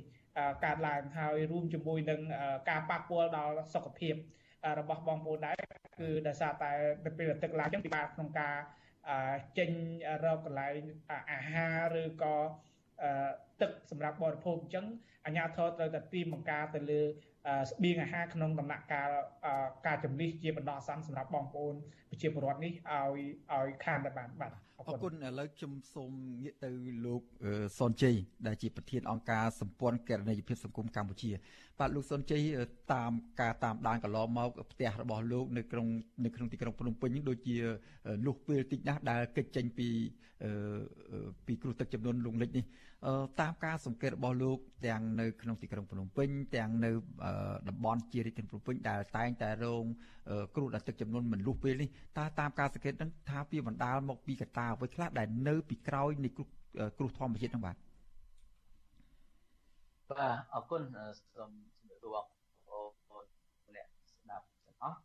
[0.66, 2.22] កើតឡើងហើយរួមជាមួយនឹង
[2.70, 4.16] ការប៉ះពាល់ដល់សុខភាព
[4.80, 5.56] របស់បងប្អូនដែរ
[6.00, 6.72] គឺដោយសារតែ
[7.20, 8.56] ពេលទឹកឡើងចឹងពិបាកក្នុងការ
[9.58, 9.72] ចេញ
[10.24, 10.82] រកកន្លែង
[11.32, 12.36] អាហារឬក៏
[13.62, 14.86] ទឹកសម្រាប់បរិភោគអញ្ចឹង
[15.26, 17.02] អាជ្ញាធរត្រូវតែទីបង្ការទៅលើ
[17.72, 19.10] ស្បៀងអាហារក្នុងដំណាក់កាល
[19.88, 21.76] ការជំនិះជាបណ្ដោះអាសន្នសម្រាប់បងប្អូន
[22.10, 23.20] ប្រជាពលរដ្ឋនេះឲ្យ
[23.54, 26.70] ឲ្យខានតែបានបាទអរគុណឥឡូវខ្ញុំសូមងាកទៅ
[27.06, 27.22] លោក
[27.78, 28.16] សុនជ័យ
[28.48, 31.32] ដែលជាប្រធានអង្គការសម្ព័ន្ធគណនេយ្យភាពសង្គមកម្ពុជា
[31.80, 32.42] បាទលោកសុនជ័យ
[32.94, 33.12] តាម
[33.42, 35.88] ការតាមដានកន្លងមកផ្ទះរបស់លោកនៅក្នុង
[36.26, 37.58] នៅក្នុងទីក្រុងភ្នំពេញដូចជា
[38.26, 39.90] លុះពេលតិចណាស់ដែលកិច្ចចេញពី
[41.46, 42.66] ពីគ្រោះទឹកចំនួនលងលិចនេះ
[43.42, 44.58] តាមការសង្កេតរបស់លោក
[44.88, 46.92] ទាំងនៅក្នុងទីក្រុងភ្នំពេញទាំងនៅ
[47.70, 49.86] តំបន់ជារាជធានីភ្នំពេញដែលតែងតែរង
[50.56, 56.48] គ្រោះដល់ទឹកចំនួនមិនលុះពេលនេះតើតាមការសង្កេតនឹងថាវាបណ្ដាលមកពីកត្តាអ្វីខ្លះដែលនៅពីក្រោយនៃគ្រោះ
[56.98, 57.76] គ្រោះធម្មជាតិហ្នឹងបាទ
[60.10, 60.84] បាទអរគុណ
[61.36, 63.26] សូមជំរាបសួរបងប្អូន
[63.76, 65.00] អ្នកស្ដាប់ទាំងអស់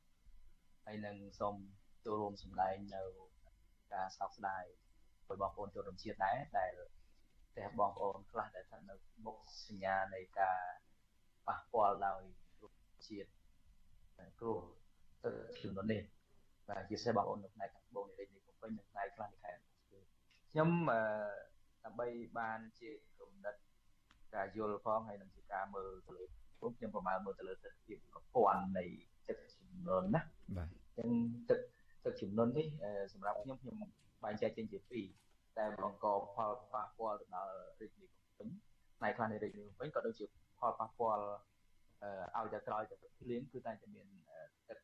[0.85, 1.55] ហើយនឹងសូម
[2.05, 3.03] ចូលរួមសម្ដែងនៅ
[3.93, 4.65] ការសោកស្ដាយ
[5.31, 6.73] របស់បងប្អូនជនរួមជាតិដែរដែល
[7.57, 8.95] តែបងប្អូនខ្លះដែលថានៅ
[9.25, 9.37] មុខ
[9.67, 10.61] សញ្ញានៃការ
[11.47, 12.23] ប៉ះពាល់ដោយ
[13.09, 13.31] ជាតិ
[14.41, 14.61] គ្រោះ
[15.25, 15.31] ទៅ
[15.63, 16.03] ចំនួននេះ
[16.69, 19.63] បាទជាពិសេសបងប្អូននៅផ្នែកខាងត្បូងនៃរាជធានីភ្នំពេញនិងផ្នែកខ្លះនៃខេត្ត
[20.51, 20.71] ខ្ញុំ
[21.85, 23.55] ដើម្បីបានជាគំនិត
[24.35, 26.25] ការយល់ផងហើយនឹងជាការមើលទៅលើ
[26.59, 28.85] ខ្ញុំខ្ញុំប្រមាណមើលទៅលើទិដ្ឋភាពប្រព័ន្ធនៃ
[29.29, 30.21] ទឹកចំនួនណា
[30.57, 31.11] បាទអញ្ចឹង
[31.51, 31.61] ទឹក
[32.05, 32.67] ទឹកចំនួននេះ
[33.13, 33.77] សម្រាប់ខ្ញុំខ្ញុំ
[34.25, 35.07] បែងចែកចេញជាពីរ
[35.59, 38.49] តែបង្កផលប៉ះពាល់ទៅដល់រាជធានីភ្នំពេញ
[38.99, 40.25] ផ្នែកខ្លះនៃរាជធានីភ្នំពេញក៏ដូចជា
[40.59, 41.25] ផលប៉ះពាល់
[42.37, 44.07] ឲ្យតែក្រោយទៅភ្លៀងគឺតែតែមាន
[44.69, 44.79] ទឹក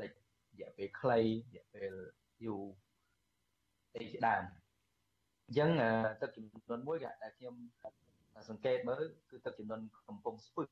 [0.00, 0.10] លិច
[0.52, 1.26] រយៈពេលខ្លីរ
[1.56, 1.92] យៈពេល
[2.44, 2.62] យូរ
[3.94, 4.42] អីជាដើម
[5.46, 5.70] អញ្ចឹង
[6.22, 7.54] ទឹកចំនួនមួយដែលខ្ញុំ
[8.48, 10.62] សង្កេតមើលគឺទឹកចំនួនកំពង់ស្ពឺ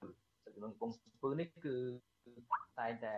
[0.44, 1.76] ទឹកចំនួនកំពង់ស្ពឺនេះគឺ
[2.80, 3.14] តែងតែ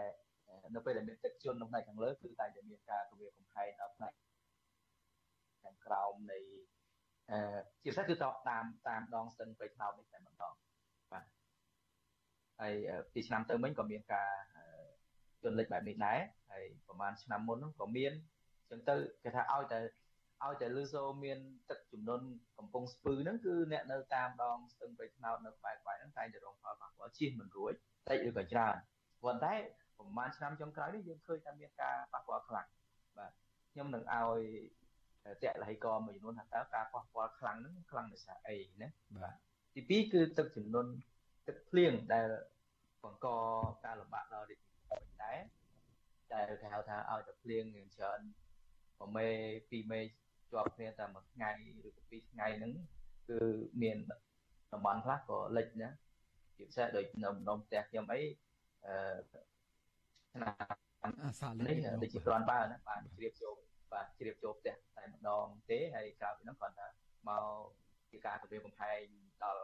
[0.74, 4.12] នៅពេលដែលមានទឹកជន់នៅផ្នែកខាងលើគឺតែងតែមានការគម្រាមកំហែងដល់ផ្នែក
[5.62, 6.38] ខាងក្រោមនៃ
[7.30, 10.54] អឺជាពិសេសគឺតាមតាមដងស្ទឹងព្រៃថ្នោតនេះតែម្ដង
[11.12, 11.24] បាទ
[12.60, 12.74] ហើយ
[13.12, 14.30] ពីឆ្នាំទៅមិញក៏មានការ
[15.42, 16.18] ជន់លិចបែបនេះដែរ
[16.50, 18.12] ហើយប្រហែលឆ្នាំមុនហ្នឹងក៏មាន
[18.58, 19.78] អញ្ចឹងទៅគេថាឲ្យតែ
[20.44, 21.38] ឲ្យតែលឺសូមាន
[21.70, 22.20] ទឹកចំនួន
[22.58, 27.72] កំពង់ស្ពឺហ្នឹងគឺអ្នកនៅតាមដងស្ទឹងព្រៃថ្នោតនៅក្បែរក្បែរហ្នឹងតែងតែរងផលប៉ះពាល់ជិះមិនរួច
[28.08, 28.74] តិចឬក៏ច្រើន
[29.22, 29.54] ប៉ុន្តែ
[29.98, 32.66] ប្រហែលឆ្នាំចុងក្រោយនេះយើងឃើញថាមានការប៉ះពាល់ខ្លាំង
[33.18, 33.32] បាទ
[33.72, 34.40] ខ្ញុំនឹងឲ្យ
[35.42, 39.34] តេលហិកមួយចំនួនថាតើការប៉ះពាល់ខ្លាំងហ្នឹងខ្លាំងដោយសារអីណាបាទ
[39.90, 40.86] ទី2គឺទឹកចំនួន
[41.48, 42.28] ទឹកភ្លៀងដែល
[43.04, 43.26] បង្ក
[43.84, 45.38] ការលំបាកដល់រាជធានីដែរ
[46.32, 47.64] ដែលគេហៅថាឲ្យតែភ្លៀង
[47.96, 48.20] ច្រើន
[49.06, 49.28] 1មេ
[49.70, 50.00] 2មេ
[50.52, 51.50] ជាប់គ្នាតែមួយថ្ងៃ
[51.86, 52.72] ឬក៏ពីរថ្ងៃហ្នឹង
[53.28, 53.40] គឺ
[53.82, 53.98] មាន
[54.72, 55.88] តំបន់ខ្លះក៏លិចណា
[56.56, 58.20] ជាពិសេសដូចនៅម្ដុំផ្ទះខ្ញុំអី
[58.86, 58.94] អឺ
[60.32, 63.56] ឆ្នាំអាសានេះដូចជាគ្រាន់បើណាបានជ្រាបចូល
[63.92, 66.86] បាទជ្រាបចូលផ្ទះតែម្ដងទេហើយក្រៅពីនោះគាត់ថា
[67.28, 67.44] មក
[68.10, 69.02] ជាការគម្រាមកំហែង
[69.44, 69.62] ដល់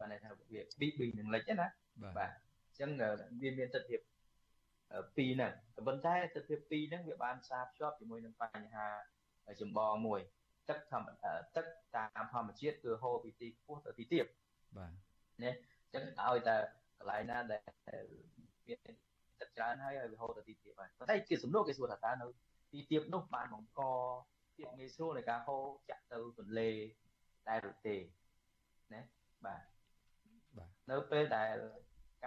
[0.00, 0.38] បានថាវា
[0.80, 1.66] ប៊ីប៊ីនឹងលិចណា
[2.18, 2.30] បាទ
[2.66, 2.90] អញ្ចឹង
[3.40, 4.16] វាមានទស្សនវិជ្ជា
[5.16, 5.52] ពីរហ្នឹង
[5.86, 8.86] ប៉ុន្តែទស្សនវិជ្ជាពីរហ្នឹងវាបានផ្សារភ្ជាប់ជាមួយនឹងបញ្ហា
[9.60, 10.20] ចម្បងមួយ
[10.68, 11.08] ទឹកធម្ម
[11.56, 11.66] ទឹក
[11.96, 14.24] តាមធម្មជាតិគឺហូរពីទីខ្ពស់ទៅទីទាប
[14.76, 14.92] បាទ
[15.42, 15.50] ណា
[15.82, 16.56] អញ្ចឹងឲ្យតែ
[16.98, 18.02] កន្លែងណាដែល
[18.66, 18.78] មាន
[19.40, 22.26] ទឹកច្រើនហើយឲ្យវាហូរទៅទីទាបហើយប៉ុន្តែជាសំណួរគេសួរថាតើនៅ
[22.72, 23.82] ទីទាបនោះបានបង្ក
[24.54, 26.68] ភាពងាយស្រួលនៃការហូរចាក់ទៅទន្លេ
[27.48, 27.96] ដែរឬទេ
[28.92, 29.00] ណា
[29.44, 29.62] បាទ
[30.56, 31.56] បាទនៅពេលដែល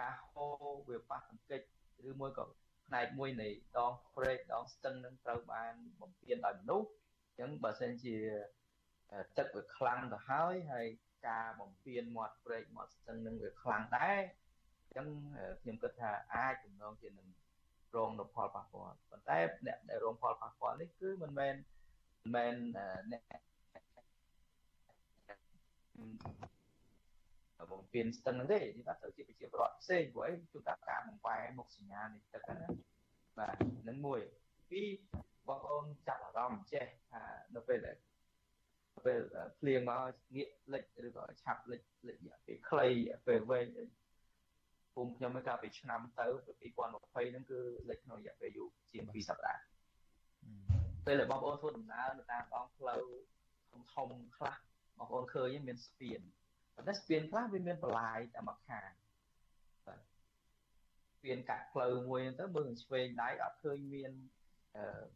[0.00, 1.60] ការហូរវាប៉ះទង្គិច
[2.08, 2.44] ឬមួយក៏
[2.86, 3.48] ផ្នែកមួយនៃ
[3.78, 8.16] ដងព្រែកដងស្ទឹងនឹងត្រូវបានបំពេញដោយមនុស្សអញ្ចឹងបើសិនជា
[9.38, 10.86] ទឹកវាខ្លាំងទៅហើយហើយ
[11.28, 14.20] ការបំពេញមាត់ព្រែកមាត់ស្ទឹងនឹងវាខ្លាំងដែរ
[14.84, 15.06] អញ្ចឹង
[15.62, 17.28] ខ្ញុំគិតថាអាចទំនងជានឹង
[17.96, 21.54] រងនូវផលប៉ះពាល់ប៉ុន្តែអ្នកដែលរងផលប៉ះពាល់នេះគឺមិនមែន
[22.22, 22.54] មិនមែន
[23.12, 23.22] អ្នក
[27.70, 32.72] បំពេញស្ទឹងហ្នឹងទេនិយាយថាទៅជាប្រជាពលរដ្ឋផ្សេងព្រោះអីជួនកាលការបំបែមុខសញ្ញានៃទឹកហ្នឹង
[33.38, 33.56] បាទ
[33.88, 34.20] នឹងមួយ
[34.70, 34.88] ពីរ
[35.48, 37.22] បងប្អូនចាប់អារម្មណ៍ចេះថា
[37.54, 37.96] នៅពេលដែល
[39.06, 39.20] ពេល
[39.58, 40.00] ភ្លៀងមក
[40.36, 43.66] ងាកលិចឬក៏ឆាប់លិចលិចរយៈពេលខ្លីរយៈពេលវែង
[44.94, 46.26] ភូមិខ្ញុំឯកាលពីឆ្នាំទៅ
[46.76, 47.60] 2020ហ្នឹងគឺ
[47.90, 49.62] លិចក្នុងរយៈពេលយូរជាង2សប្តាហ៍
[51.06, 53.02] ពេលដែលបងប្អូនធ្វើដំណើរនៅតាមដងផ្លូវ
[53.70, 54.56] ធំធំខ្លះ
[54.98, 56.20] បងប្អូនឃើញមានស្ពាន
[56.74, 58.90] ប៉ុន្តែស្ពានខ្លះវាមានបន្លាយតែមួយខាង
[59.86, 60.00] បាទ
[61.16, 64.12] ស្ពានកាត់ផ្លូវមួយទៅមើលឆ្វេងដៃអត់ឃើញមាន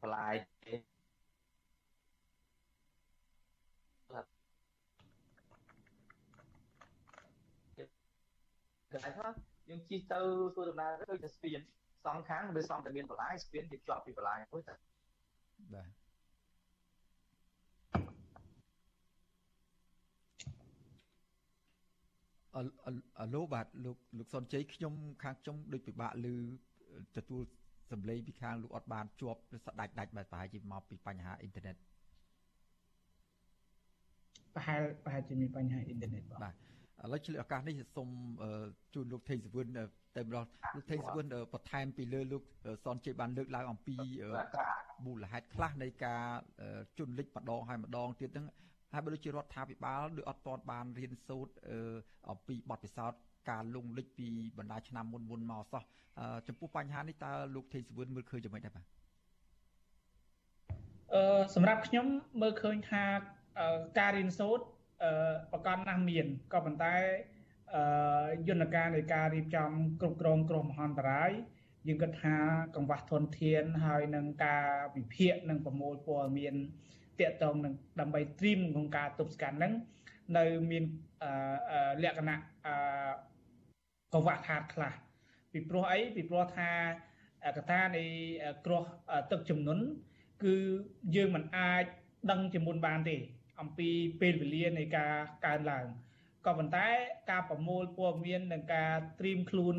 [0.00, 0.34] បន្លាយ
[0.64, 0.74] ទេ
[8.92, 9.34] កន្លែងខ្លះ
[9.68, 10.18] យើងជិះទៅ
[10.54, 11.60] ធ្វើដំណើរទៅទៅស្ពាន
[12.04, 14.74] សងខាងវាសងតែមានបន្លាយស្ពានវាជាប់ពីបន្លាយមួយតែ
[15.74, 15.90] បាទ
[22.56, 22.58] អ
[23.20, 26.26] អឡូបាទលោកលោកសុនជ័យខ្ញុំខាងខ្ញុំដូចពិបាកឮ
[27.16, 27.42] ទទួល
[27.92, 31.76] សម្លេងពីខាងលោកអត់បានជាប់ស្ដាច់ដាច់បាទប្រហែលជាមកពីបញ្ហាអ៊ីនធឺណិត
[34.54, 38.08] ប្រហែលប្រហែលជាមានបញ្ហាអ៊ីនធឺណិតបាទឥឡូវឆ្លៀតឱកាសនេះសូម
[38.94, 39.66] ជូនលោកថេងសវឿន
[40.16, 42.42] តែម្ដងលោកថេងសវឿនបន្ថែមពីលើលោក
[42.84, 43.96] សនជ័យបានលើកឡើងអំពី
[45.06, 46.22] មូលហេតុខ្លះនៃការ
[46.98, 48.46] ជន់លិចម្ដងហើយម្ដងទៀតហ្នឹង
[48.94, 51.54] ហើយបើដូចជារដ្ឋាភិបាលដូចអត់ទាន់បានរៀនសូត្រ
[52.30, 53.20] អំពីបទពិសោធន៍
[53.50, 54.26] ការលងលិចពី
[54.58, 55.82] បណ្ដាឆ្នាំមុនមុនមកសោះ
[56.46, 58.84] ចំពោះបញ្ហានេះតើលោកថេងសវឿនមើលឃើញយ៉ាងម៉េចដែរបាទ
[61.14, 62.06] អឺសម្រាប់ខ្ញុំ
[62.40, 63.04] មើលឃើញថា
[63.98, 64.64] ការរៀនសូត្រ
[65.04, 66.94] អឺប្រកាន់ណាស់មានក៏ប៉ុន្តែ
[67.74, 67.76] អ
[68.48, 69.70] យន្តការនៃការរៀបចំ
[70.00, 71.32] គ្រប់គ្រងគ្រោះមហន្តរាយ
[71.88, 72.36] យើងគិតថា
[72.76, 74.66] កង្វះធនធានហើយនឹងការ
[74.96, 76.54] វិភាគនិងប្រមូលព័ត៌មាន
[77.20, 79.72] តាក់ទងនឹងដើម្បីត្រៀមក្នុងការទប់ស្កាត់ហ្នឹង
[80.38, 80.84] នៅមាន
[82.02, 82.38] លក្ខណៈ
[84.14, 84.94] កង្វះខាតខ្លះ
[85.52, 86.70] ពីព្រោះអីពីព្រោះថា
[87.56, 88.04] កត្តានៃ
[88.66, 88.82] គ្រោះ
[89.30, 89.84] ទឹកជំនន់
[90.44, 90.54] គឺ
[91.16, 91.84] យើងមិនអាច
[92.30, 93.16] ដឹងជាមុនបានទេ
[93.60, 93.88] អំពី
[94.20, 95.14] ពេលវេលានៃការ
[95.46, 95.86] កើនឡើង
[96.46, 96.88] ក៏ប៉ុន្តែ
[97.30, 99.76] ការប្រមូលព័ត៌មាននិងការត្រៀមខ្លួន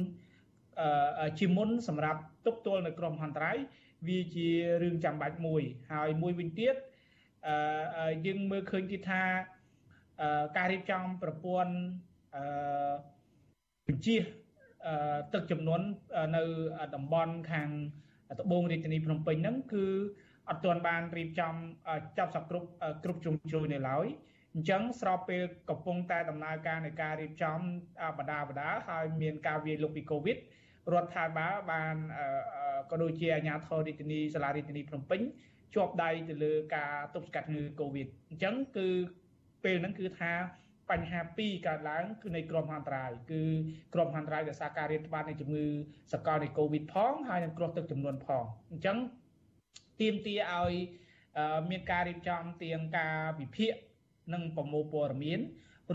[1.39, 3.57] ជាមុនសម្រាប់ទប់ទល់នៅក្រុមហន្តរាយ
[4.07, 4.47] វាជា
[4.83, 5.61] រឿងចាំបាច់មួយ
[5.91, 6.75] ហើយមួយវិញទៀត
[8.25, 9.23] យើងមើលឃើញទៀតថា
[10.57, 11.73] ការរៀបចំប្រព័ន្ធ
[13.87, 14.15] បញ្ជា
[15.33, 15.81] ទឹកចំនួន
[16.35, 16.43] នៅ
[16.95, 17.69] តំបន់ខាង
[18.41, 19.85] ត្បូងរាជធានីភ្នំពេញហ្នឹងគឺ
[20.49, 21.53] អត់ទាន់បានរៀបចំ
[22.17, 22.67] ចាប់សពគ្រប់
[23.03, 24.05] គ្រប់ជ្រុងជ្រោយនៅឡើយ
[24.53, 27.59] អញ្ចឹងស្របពេលកំពុងតែដំណើរការនៃការរៀបចំ
[28.17, 30.37] បដាបដាហើយមានការវាយលុកពីកូវីដ
[30.93, 31.95] រដ្ឋាភិបាលបាន
[32.91, 35.21] ក៏ដូចជាអាជ្ញាធររាជធានីសាលារាជធានីភ្នំពេញ
[35.75, 38.87] ជាប់ដៃទៅលើការទប់ស្កាត់ជំងឺកូវីដអញ្ចឹងគឺ
[39.63, 40.31] ពេលហ្នឹងគឺថា
[40.91, 43.43] បញ្ហាពីរកើតឡើងគឺនៃក្រុមហន្តរាយគឺ
[43.93, 45.65] ក្រុមហន្តរាយដោយសារការរាតត្បាតនៃជំងឺ
[46.13, 48.97] សកលនៃកូវីដផងហើយនឹងគ្រោះទឹកចំនួនផងអញ្ចឹង
[50.01, 50.73] ទាមទារឲ្យ
[51.69, 53.73] មានការរៀបចំទៀងការវិភាគ
[54.33, 55.39] និងប្រមូលព័ត៌មាន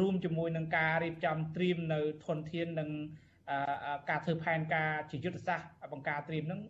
[0.01, 2.91] រួមជាមួយនឹងការរៀបចំត្រៀមនៅធនធាននិង
[4.11, 6.61] ការធ្វើផែនការជាយុទ្ធសាស្ត្របង្ការត្រៀមនឹង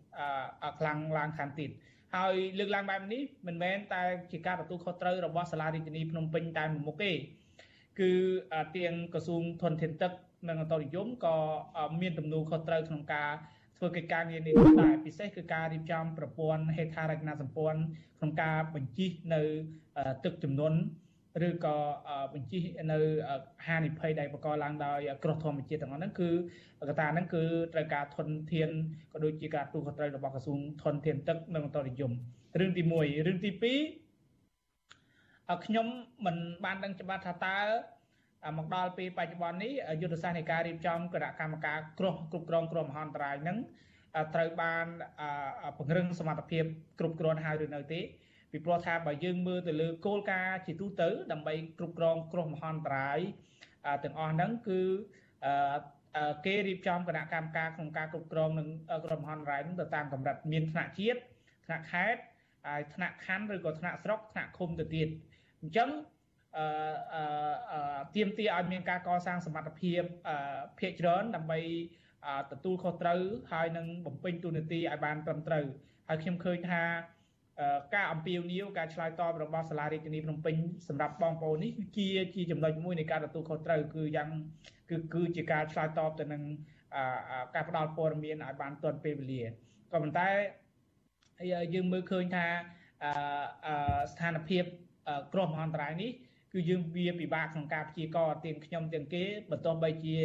[0.78, 1.70] ខ្លាំងឡើងខាងទៀត
[2.14, 4.02] ហើយលើកឡើងបែបនេះមិនមែនតែ
[4.32, 7.12] ជាការទទួលខុសត្រូវរបស់សាលារាជធានីភ្នំពេញតែមួយមុខទេ
[7.98, 8.12] គឺ
[8.76, 10.12] ទាំងក្រសួងធនធានទឹក
[10.48, 11.36] និងអន្តរនិយមក៏
[12.00, 13.30] មានទំនួលខុសត្រូវក្នុងការ
[13.76, 17.80] ធ្វើកិច្ចការងារនេះដែរពិសេសគឺការរៀបចំប្រព័ន្ធហេដ្ឋារចនាសម្ព័ន្ធ
[18.18, 19.42] ក្នុងការបញ្ជិះនៅ
[20.24, 20.74] ទឹកចំនួន
[21.48, 21.76] ឬក៏
[22.34, 22.62] បញ្ជិះ
[22.92, 22.98] នៅ
[23.66, 26.30] ហានិភ័យដែលបង្កឡើងដោយគ្រោះធម្មជាតិទាំងអស់ហ្នឹងគឺ
[26.88, 27.42] កត្តាហ្នឹងគឺ
[27.74, 28.70] ត្រូវការធនធាន
[29.12, 32.12] ក៏ដូចជាការទូខុសត្រូវរបស់ក្រសួងធនធានទឹកនិងអន្តរនិយម
[32.60, 34.09] រឿងទី1រឿងទី2
[35.64, 35.86] ខ្ញុំ
[36.26, 37.58] មិនបានដឹងច្បាស់ថាតើ
[38.58, 43.58] មកដល់ពេលបច្ចុប្បន្ននេះយុទ្ធសាស្ត្រនៃការរៀបចំគណៈកម្មការគ្រោះគ្រប់គ្រងគ្រោះមហន្តរាយហ្នឹង
[44.34, 44.86] ត្រូវបាន
[45.76, 46.64] ពង្រឹងសមត្ថភាព
[46.98, 48.00] គ្រប់គ្រាន់ហើយឬនៅទេ
[48.52, 53.18] ពីព្រោះថាបើយើងមើលទៅលើគោលការណ៍ជាទូទៅ ដើម្បីគ្រប់គ្រងគ្រោះមហន្តរាយ
[54.04, 54.80] ទាំងអស់ហ្នឹងគឺ
[56.46, 58.68] គេរៀបចំគណៈកម្មការក្នុងការគ្រប់គ្រងនឹង
[59.04, 61.20] គ្រោះមហន្តរាយហ្នឹងទៅតាមកម្រិតមានថ្នាក់ជាតិ
[61.66, 62.22] ថ្នាក់ខេត្ត
[62.66, 65.08] ហើយថ្នាក់ខណ្ឌឬក៏ថ្នាក់ស្រុកថ្នាក់ឃុំទៅទៀត
[65.62, 65.90] អញ្ចឹង
[66.56, 66.66] អឺ
[67.72, 70.02] អឺទៀមទាឲ្យមានការកសាងសមត្ថភាព
[70.78, 71.60] ភាគច្រើនដើម្បី
[72.52, 73.20] ទទួលខុសត្រូវ
[73.52, 75.64] ហើយនឹងបំពេញទូនាទីឲ្យបានត្រឹមត្រូវ
[76.08, 76.82] ហើយខ្ញុំឃើញថា
[77.94, 80.56] ការអំពាវនាវការឆ្លើយតបរបស់សាលារាជធានីភ្នំពេញ
[80.88, 84.28] សម្រាប់បងប្អូននេះគឺជាជាចំណុចមួយនៃការទទួលខុសត្រូវគឺយ៉ាង
[84.90, 86.42] គឺគឺជាការឆ្លើយតបទៅនឹង
[87.54, 89.42] ការផ្ដល់ព័ត៌មានឲ្យបានទាន់ពេលវេលា
[89.92, 90.28] ក៏ប៉ុន្តែ
[91.74, 92.46] យើងមើលឃើញថា
[94.12, 94.64] ស្ថានភាព
[95.32, 96.10] គ្រោះមហន្តរាយនេះ
[96.52, 100.18] គឺយើងវាពិបាកក្នុងការព្យាករទាំងខ្ញុំទាំងគេបន្ទាប់បីជា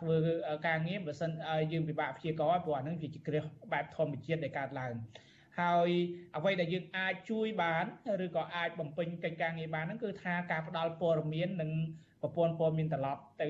[0.00, 0.16] ធ្វើ
[0.68, 1.30] ការងារបើសិន
[1.72, 4.94] យើងពិបាកព្យាករព្រោះអានឹងវាជាគ្រោះបែបធម្មជាតិដែលកើតឡើង
[5.60, 5.90] ហើយ
[6.36, 7.84] អ្វីដែលយើងអាចជួយបាន
[8.24, 11.70] ឬក៏អាចបំពេញកិច្ចការងារបានហ្នឹងគឺថាការផ្ដល់ព័ត៌មាននិង
[12.22, 13.48] ប្រព័ន្ធព័ត៌មានត្រឡប់ទៅ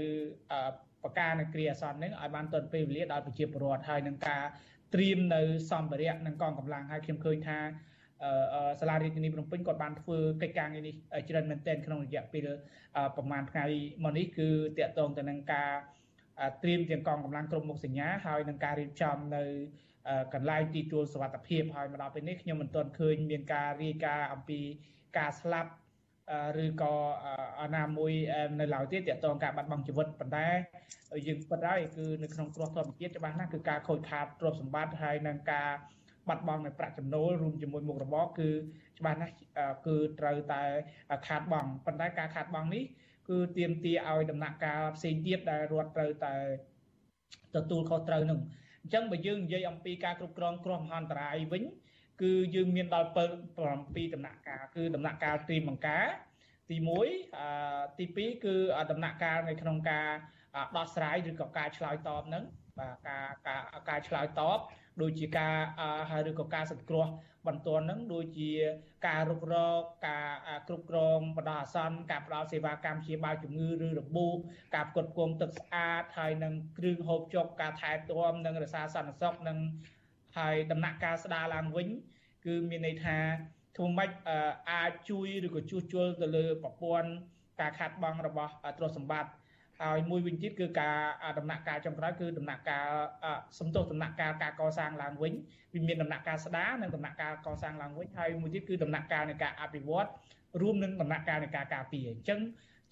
[1.02, 4.42] បកការនៃគ្រាអាសន្នហ្នឹងឲ្យបានទាន់ពេលវេលាដល់ប្រជាពលរដ្ឋហើយនឹងការ
[4.94, 5.40] ត្រៀមនៅ
[5.70, 7.58] សម្ភារៈនិងកងកម្លាំងហើយខ្ញុំឃើញថា
[8.80, 10.94] សាលារាជធានីភ្នំពេញគាត់បានធ្វើកិច្ចការងារនេះ
[11.28, 12.48] ច្រើនមែនទែនក្នុងរយៈពេល
[13.16, 13.64] ប្រហែលថ្ងៃ
[14.04, 14.48] មកនេះគឺ
[14.78, 15.70] តកតងទៅនឹងការ
[16.62, 19.44] ត្រៀមទាំងកងកម្លាំងគ្រប់មុខសញ្ញាហើយនឹងការរៀបចំនៅ
[20.34, 24.60] កន្លែងទីទួលសុវត្ថិភាពហើយមកដល់ពេលនេះខ្ញុំមិនទាន់ឃើញមានការរាយការណ៍អំពី
[25.18, 25.70] ការស្លាប់
[26.64, 26.94] ឬក៏
[27.60, 28.12] អាណាមួយ
[28.60, 30.48] នៅឡើយទេតកតងការបាត់បង់ជីវិតប៉ុន្តែ
[31.26, 35.70] យើងពិតហើយគឺនៅក្នុងគ្រោះធម្មជាតិច្បាស់ណាស់គឺការខូចខាតទ្រព្យសម្បត្តិហើយនឹងការ
[36.28, 38.48] បាត់បង់នៅប្រាក់ចំណូលរួមជាមួយមុខរបរគឺ
[38.98, 39.34] ច្បាស់ណាស់
[39.86, 40.62] គឺត្រូវតែ
[41.26, 42.84] ខាតបង់ប៉ុន្តែការខាតបង់នេះ
[43.28, 46.34] គឺទាមទារឲ្យដំណាក់កាលផ្សេងទៀតដែលរដ្ឋត្រូវតែ
[47.56, 48.40] ទទួលខុសត្រូវនឹង
[48.82, 51.64] អញ្ចឹងបើយើងនិយាយអំពីការគ្រប់គ្រងគ្រោះមហន្តរាយវិញ
[52.22, 56.06] គឺយើងមានដល់7ដំណាក់កាលគឺដំណាក់កាលត្រៀមបង្ការ
[56.70, 56.76] ទី
[57.38, 58.54] 1ទី2គឺ
[58.90, 60.08] ដំណាក់កាលនៅក្នុងការ
[60.76, 62.44] ដោះស្រាយឬក៏ការឆ្លើយតបនឹង
[62.78, 64.58] បាទការការការឆ្លើយតប
[65.00, 65.54] ដូចជាការ
[66.10, 67.06] ហើយឬក៏ការសង្គ្រោះ
[67.46, 68.50] បន្ទាន់ហ្នឹងដូចជា
[69.06, 70.28] ការរុករកការ
[70.68, 74.36] គ្រប់គ្រងបណ្ដោះអាសន្នការផ្ដល់សេវាកម្មព្យាបាលជំងឺឬរបួស
[74.74, 79.58] ការផ្គត់ផ្គង់ទឹកស្អាតហើយនឹងគ្រឿងហូបចុកការថែទាំនិងរក្សាសន្តិសុខនិង
[80.38, 81.88] ហើយដំណាក់កាលស្ដារឡើងវិញ
[82.44, 83.18] គឺមានន័យថា
[83.76, 84.10] ធ្វើម៉េច
[84.72, 87.10] អាចជួយឬក៏ជួសជុលទៅលើប្រព័ន្ធ
[87.60, 89.30] ការខាត់បងរបស់ទ្រព្យសម្បត្តិ
[89.82, 90.96] ហហើយមួយវិញទៀតគឺការ
[91.38, 92.88] ដំណាក់កាលចុងក្រោយគឺដំណាក់កាល
[93.58, 95.32] សំទោសដំណាក់កាលការកសាងឡើងវិញ
[95.74, 100.08] វាមានដំណាក់កាលស្ដារនិងដំណាក់កាលកសាងឡើងវិញហើយមួយទៀតគឺដំណាក់កាលនៃការអភិវឌ្ឍ
[100.60, 102.40] រួមនឹងដំណាក់កាលនៃការការពារអញ្ចឹង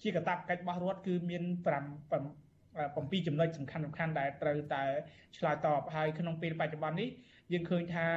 [0.01, 4.83] ជាកាតព្វកិច្ចរបស់រដ្ឋគឺមាន5 7ចំណុចសំខាន់សំខាន់ដែលត្រូវតែ
[5.37, 7.09] ឆ្លើយតបហើយក្នុងពេលបច្ចុប្បន្ននេះ
[7.51, 8.07] យើងឃើញថា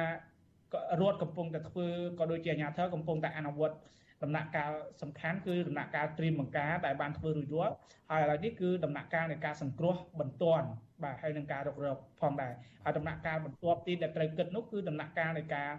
[1.01, 1.87] រដ្ឋកំពុងតែធ្វើ
[2.19, 3.75] ក៏ដូចជាអាជ្ញាធរកំពុងតែអនុវត្ត
[4.23, 7.75] ដំណាក់កាលសំខាន់គឺដំណាក់កាលត្រៀមបង្ការដែលបានធ្វើរួចរាល់
[8.09, 10.67] ហើយឥឡូវនេះគឺដំណាក់កាលនៃការសង្គ្រោះបន្ទាន់
[11.03, 12.53] បាទហើយនឹងការរុករកផងដែរ
[12.83, 15.69] ហើយដំណាក់កាលបន្ទាប់ទៀតដែលត្រូវគិតនោះគឺដំណាក់កាលនៃការ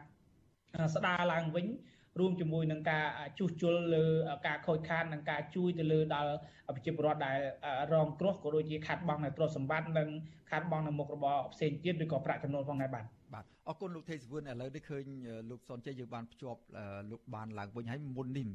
[0.94, 1.66] ស្ដារឡើងវិញ
[2.20, 3.04] រួមជាមួយនឹងការ
[3.38, 4.04] ជួសជុលលើ
[4.46, 6.32] ការខូចខាតនិងការជួយទៅលើដល់
[6.74, 7.38] ប្រជាពលរដ្ឋដែល
[7.92, 10.08] រងគ្រោះក៏ដូចជាខាត់បងនៅទ្រព្យសម្បត្តិនិង
[10.50, 15.04] ខាត់បងនៅមុខរបរផ្សេងទៀតឬក៏ប្រាក់ចំណូលផងដែរបាទ បាទអរគុណលោកទេសវឿនឥឡូវនេះឃើញ
[15.50, 16.60] លោកសនជ័យយើងបានភ្ជាប់
[17.10, 18.46] លោកបានឡើងវិញហើយមុននេះ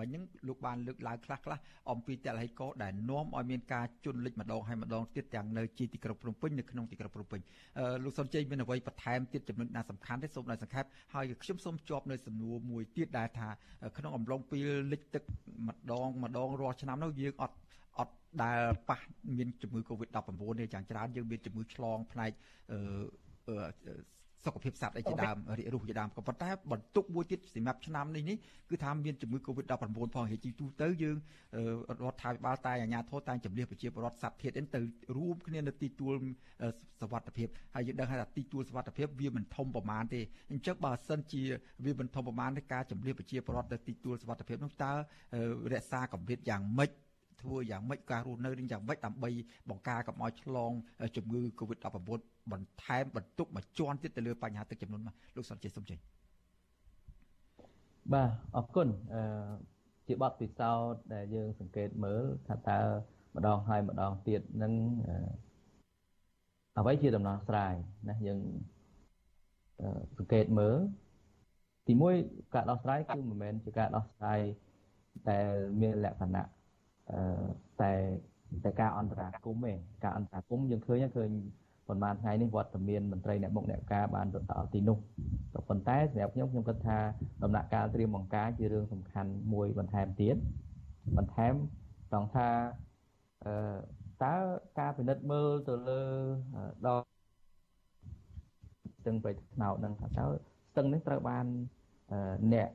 [0.00, 1.58] មិញហ្នឹងលោកបានលើកឡើងខ្លះខ្លះ
[1.90, 7.40] អំពីតលហិកដែលនាំឲ្យមានការជន់លិចម្ដងហើយម្ដងទៀតទាំងនៅជាទីក្រុងភ្នំពេញនៅក្នុងទីក្រុងភ្នំពេញ
[8.04, 13.48] លោកសនជ័យមានអ្វីបន្ថែមទៀតចំណុចណាសំខាន់ទេសូមឲ្យសង្ខេបហើយខ្ញុំសូមជាប់នៅសំណួរមួយទៀតដែលថា
[13.98, 15.22] ក្នុងអំឡុងពេលលិចទឹក
[15.66, 17.56] ម្ដងម្ដងរាល់ឆ្នាំនោះយើងអត់
[17.98, 18.60] អត់ដែល
[18.90, 19.00] ប៉ះ
[19.36, 22.30] មានជំងឺ Covid-19 ទេយ៉ាងច្រើនយើងមានជំងឺឆ្លងផ្នែក
[22.72, 22.78] អឺ
[24.45, 28.37] សុខភាពសត្វអីជាដើមរាករូសជាដើមក៏ប៉ុន្តែបន្ទុកមួយទៀតសម្រាប់ឆ្នាំនេះនេះ
[28.69, 29.73] គឺថាមានជំងឺ Covid-19
[30.15, 31.17] ផងហើយជាទូទៅយើង
[32.03, 34.79] រដ្ឋាភិបាលតែអាជ្ញាធរតែជំនះប្រជាពលរដ្ឋសត្វធាតទៅ
[35.17, 36.13] រួមគ្នានៅទីទួល
[37.01, 40.21] សวัสดิភាពហើយយើងដឹងថាទីទួលសวัสดิភាពវាមិនធំប្រមាណទេ
[40.51, 41.43] អញ្ចឹងបើសិនជា
[41.85, 44.91] វាមិនធំប្រមាណទេការជំនះប្រជាពលរដ្ឋទៅទីទួលសวัสดิភាពនោះតើ
[45.73, 46.91] រក្សាកម្រិតយ៉ាងម៉េច
[47.42, 49.30] ធ្វើយ៉ាងម៉េចការរស់នៅនឹងយ៉ាងម៉េចដើម្បី
[49.70, 50.72] បង្ការកុំឲ្យឆ្លង
[51.16, 51.96] ជំងឺ Covid-19
[52.52, 55.98] បន្ថែមបន្ទុកមួយជាន់ទៀតទៅលើបញ្ហាទឹកចំនួនមកលោកសុនជ័យសុំចេញ
[58.12, 59.22] បាទអរគុណអឺ
[60.06, 62.80] ជាបទពិសោធន៍ដែលយើងសង្កេតមើលថាតើ
[63.36, 64.72] ម្ដងហើយម្ដងទៀតនឹង
[66.78, 67.74] អ្វីជាដំណោះស្រាយ
[68.08, 68.40] ណាយើង
[70.16, 70.76] សង្កេតមើល
[71.88, 72.14] ទីមួយ
[72.54, 74.40] ការដោះស្រាយគឺមិនមែនជាការដោះស្រាយ
[75.30, 75.48] ដែល
[75.80, 76.48] មានលក្ខណៈ
[77.82, 77.92] តែ
[78.64, 79.72] តែការអន្តរាគមទេ
[80.04, 81.30] ការអន្តរាគមយើងឃើញឃើញ
[81.88, 84.98] ប៉ុន្មានថ្ងៃនេះវត្តមានមន្ត្រីអ្នកមុខអ្នកការបានទៅដល់ទីនោះ
[85.54, 86.98] ក៏ប៉ុន្តែសម្រាប់ខ្ញុំខ្ញុំគិតថា
[87.42, 90.36] ដំណាក់កាលត្រៀមបង្ការជារឿងសំខាន់មួយបន្ថែមទៀត
[91.16, 91.54] បន្ថែម
[92.10, 92.48] ត្រង់ថា
[93.44, 93.52] អឺ
[94.22, 94.34] តើ
[94.78, 96.02] ការពិនិត្យមើលទៅលើ
[96.86, 97.04] ដល់
[98.98, 100.26] ស្ទឹងប្រៃថ្នោតនឹងថាតើ
[100.70, 101.46] ស្ទឹងនេះត្រូវបាន
[102.52, 102.68] អ្នក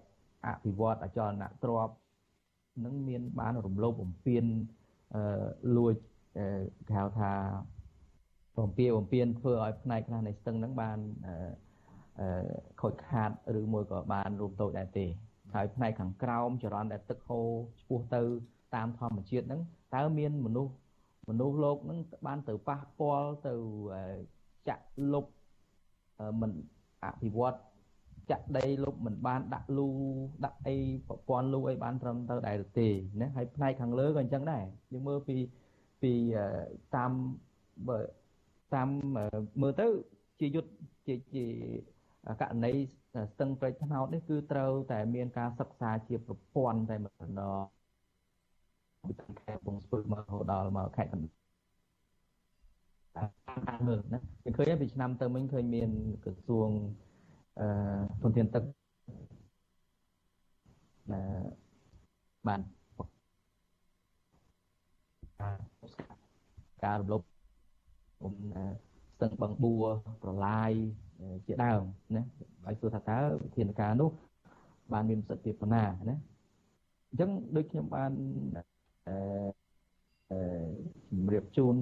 [0.46, 1.96] អភិវឌ្ឍអចលនទ្រព្យ
[2.86, 4.46] នឹងមានបានរំលោភបំពាន
[5.16, 5.22] អឺ
[5.78, 5.96] លួច
[6.88, 7.34] គេហៅថា
[8.58, 10.98] បំពាបំពានធ្វើឲ្យផ្នែកខ្លះនៃស្ទឹងហ្នឹងបាន
[12.20, 12.52] អឺ
[12.82, 15.06] ខូចខាតឬមួយក៏បានរួមតូចដែរទេ
[15.54, 17.50] ហើយផ្នែកខាងក្រោមចរន្តដែលទឹកហូរ
[17.82, 18.22] ឆ្ពោះទៅ
[18.76, 19.62] តាមធម្មជាតិហ្នឹង
[19.96, 20.74] តើមានមនុស្ស
[21.30, 23.54] មនុស្សលោកហ្នឹងបានទៅប៉ះពាល់ទៅ
[24.70, 25.26] ចាក់លុប
[26.42, 26.52] មិន
[27.04, 27.58] អភិវឌ្ឍ
[28.32, 29.90] ចាក់ដីលុបមិនបានដាក់លូ
[30.46, 30.76] ដាក់អី
[31.08, 32.88] ប្រព័ន្ធលូអីបានត្រឹមត្រូវដែរទេ
[33.22, 35.38] ណាហើយផ្នែកខាងលើក៏អញ្ចឹងដែរយើងមើលពី
[36.02, 36.14] ពី
[36.96, 37.12] តាម
[37.88, 38.00] បើ
[38.76, 38.90] តាម
[39.62, 39.88] មើលទៅ
[40.40, 40.72] ជាយុទ្ធ
[41.08, 41.46] ជាជា
[42.42, 42.74] ករណី
[43.32, 47.64] ស្ទឹងព្រែកថ្នោតនេះគឺត្រូវតែមានការសិក្សាជាប្រព័ន្ធតែម្ដង
[49.08, 53.30] ពីខេត្តពងស្ពឺមករហូតដល់មកខេត្តកណ្ដាល
[53.68, 55.90] តាមមើលណាយើងឃើញពីឆ្នាំទៅមិញឃើញមាន
[56.24, 56.70] ក្រសួង
[57.60, 57.68] អឺ
[58.22, 58.64] ធនធានទឹក
[61.10, 61.20] អឺ
[62.48, 62.62] បាន
[66.84, 67.22] ការរំលោភ
[68.22, 68.34] ผม
[69.16, 69.86] ស្ទឹងបឹងបួរ
[70.22, 70.72] ប្រឡាយ
[71.46, 71.82] ជាដើម
[72.16, 72.24] ណា
[72.66, 74.10] ហើយសួរថាតើវិធានការនោះ
[74.94, 76.18] បានមានប្រសិទ្ធភាពប៉ុណ្ណាណា
[77.10, 78.12] អញ្ចឹងដូចខ្ញុំបាន
[79.08, 80.38] អឺ
[81.10, 81.76] ជំរាបជូន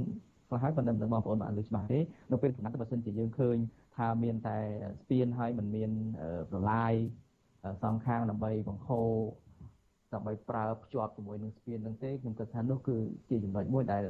[0.48, 2.00] ខ្លះហើយប៉ុន្តែមិនដឹងបងប្អូនបានឮច្បាស់ទេ
[2.32, 3.58] នៅពេលកំណត់បើសិនជាយើងឃើញ
[3.96, 4.58] ថាមានតែ
[5.02, 5.92] ស្ពានហើយមិនមាន
[6.50, 6.94] ប្រឡាយ
[7.84, 9.12] សងខាងដើម្បីបង្ហូរ
[10.14, 12.96] ដើម្បីប្រើភ្ជាប់ជាមួយនឹងស្ពាននឹងទេខ្ញុំគិតថានោះគឺ
[13.30, 14.04] ជាចំណុចមួយដែល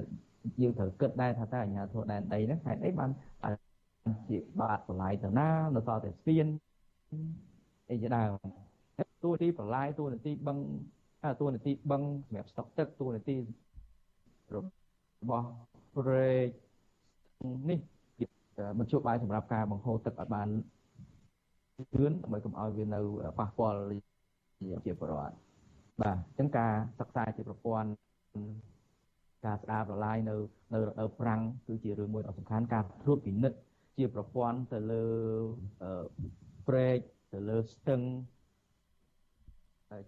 [0.62, 3.10] យើងត្រូវគិតដែរថាតើអាជ្ញាធរដែនដីហ្នឹងហេតុអីបាន
[4.30, 6.46] ជាបាតប្រឡាយទៅណានៅសល់តែស្ពាន
[7.92, 8.30] អីជាដើម
[9.24, 10.58] តួនាទីប្រឡាយតួនាទីបឹង
[11.42, 13.36] តួនាទីបឹងសម្រាប់ស្តុកទឹកតួនាទី
[14.56, 14.58] រ
[15.30, 15.48] បស់
[15.96, 16.50] ព្រែក
[17.70, 17.80] នេះ
[18.80, 20.48] មធ្យោបាយសម្រាប់ការបង្ហូរទឹកឲ្យបាន
[21.98, 23.00] លឿនដើម្បីកុំឲ្យវានៅ
[23.40, 23.80] ប៉ះពាល់
[24.86, 25.36] ជាប្រវត្តិ
[26.02, 27.90] បាទអញ្ចឹងការសិក្សាជាប្រព័ន្ធ
[29.46, 30.36] ការស្ដារប្រឡាយនៅ
[30.74, 33.58] នៅរដូវប្រាំងគឺជារឿងមួយដ៏សំខាន់ការត្រួតពិនិត្យ
[33.98, 35.06] ជាប្រព័ន្ធទៅលើ
[36.68, 36.98] ព្រែក
[37.34, 38.02] ទៅលើស្ទឹង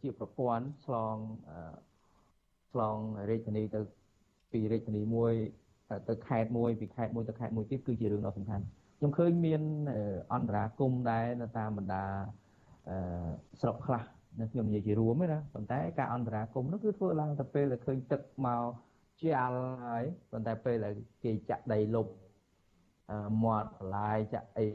[0.01, 1.15] ជាប្រព័ន្ធឆ្លង
[2.71, 2.97] ឆ្លង
[3.29, 3.79] រាជធានីទៅ
[4.51, 5.33] ពីរាជធានីមួយ
[6.07, 8.63] ទៅខេត្តមួយពីខេត្តមួយទៅខេត្តមួយទៀតគឺជារឿងដ៏សំខាន់
[8.97, 9.61] ខ្ញុំឃើញមាន
[10.33, 12.03] អន្តរាគមដែរនៅតាមបណ្ដា
[13.61, 14.03] ស្រុកខ្លះ
[14.39, 18.63] នៅខ្ញុំនិយាយជារួមណាប៉ុន្តែការអន្តរាគមនោះគឺធ្វើឡើងទៅពេលដែលឃើញទឹកមក
[19.21, 22.07] ជាលហើយប៉ុន្តែពេលដែលគេចាក់ដីលុប
[23.43, 24.67] មាត់បន្លាយចាក់អី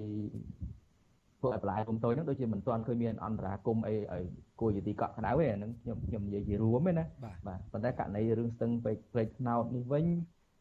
[1.40, 4.24] ធ្វើឲ្យបន្លាយគុំតូចហ្នឹងដូចជាមិនទាន់ឃើញមានអន្តរាគមអីឲ្យ
[4.60, 10.06] គួរជាទីកក់ក្ដៅទេអាហ្នឹងខ្ញុំខ្ញុំនិយាយជារួមទេណាបាទប៉ុន្តែករណីរឿងស្ទឹងពេកព្រែកថ្នោតនេះវិញ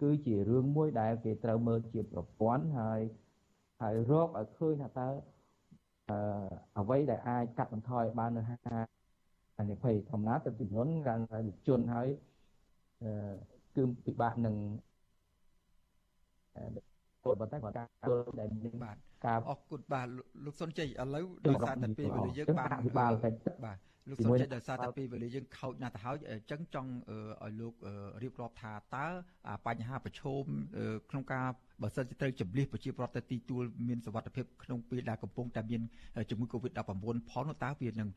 [0.01, 3.01] គឺជារឿងមួយដែលគេត្រូវមើលជាប្រព័ន្ធហើយ
[3.81, 5.07] ហើយរកឲ្យឃើញថាតើ
[6.09, 6.17] អឺ
[6.79, 8.57] អ្វីដែលអាចកាត់បន្ថយបាននៅហា
[9.59, 11.19] អនិភ័យធម្មតាទៅចំនួនការ
[11.67, 12.07] ជនហើយ
[13.03, 13.33] អឺ
[13.75, 14.55] គឺពិបាកនឹង
[17.23, 18.95] ពលប៉ុន្តែគាត់ការទល់ដែលមានបាទ
[19.25, 20.07] ការអរគុណបាទ
[20.45, 23.77] លោកសុនជ័យឥឡូវដោយសារតែពេលវេលាយើងបានបាទ
[24.09, 26.91] លោកសុនជ័យដោយសារតែពេលវេលាយើងខូចណាស់ទៅហើយអញ្ចឹងចង់
[27.43, 27.73] ឲ្យលោក
[28.23, 29.05] រៀបរាប់ថាតើ
[29.65, 30.43] បញ្ហាប្រឈម
[31.09, 31.47] ក្នុងការ
[31.81, 35.81] បើសិនជាត្រូវចម្លៀសប្រជាពលរដ្ឋទៅទីទួលមានសវត្ថភាពក្នុងពេលដែលកំពុងតែមាន
[36.29, 36.79] ជំងឺ Covid-19
[37.31, 38.09] ផងនោះតើវានឹង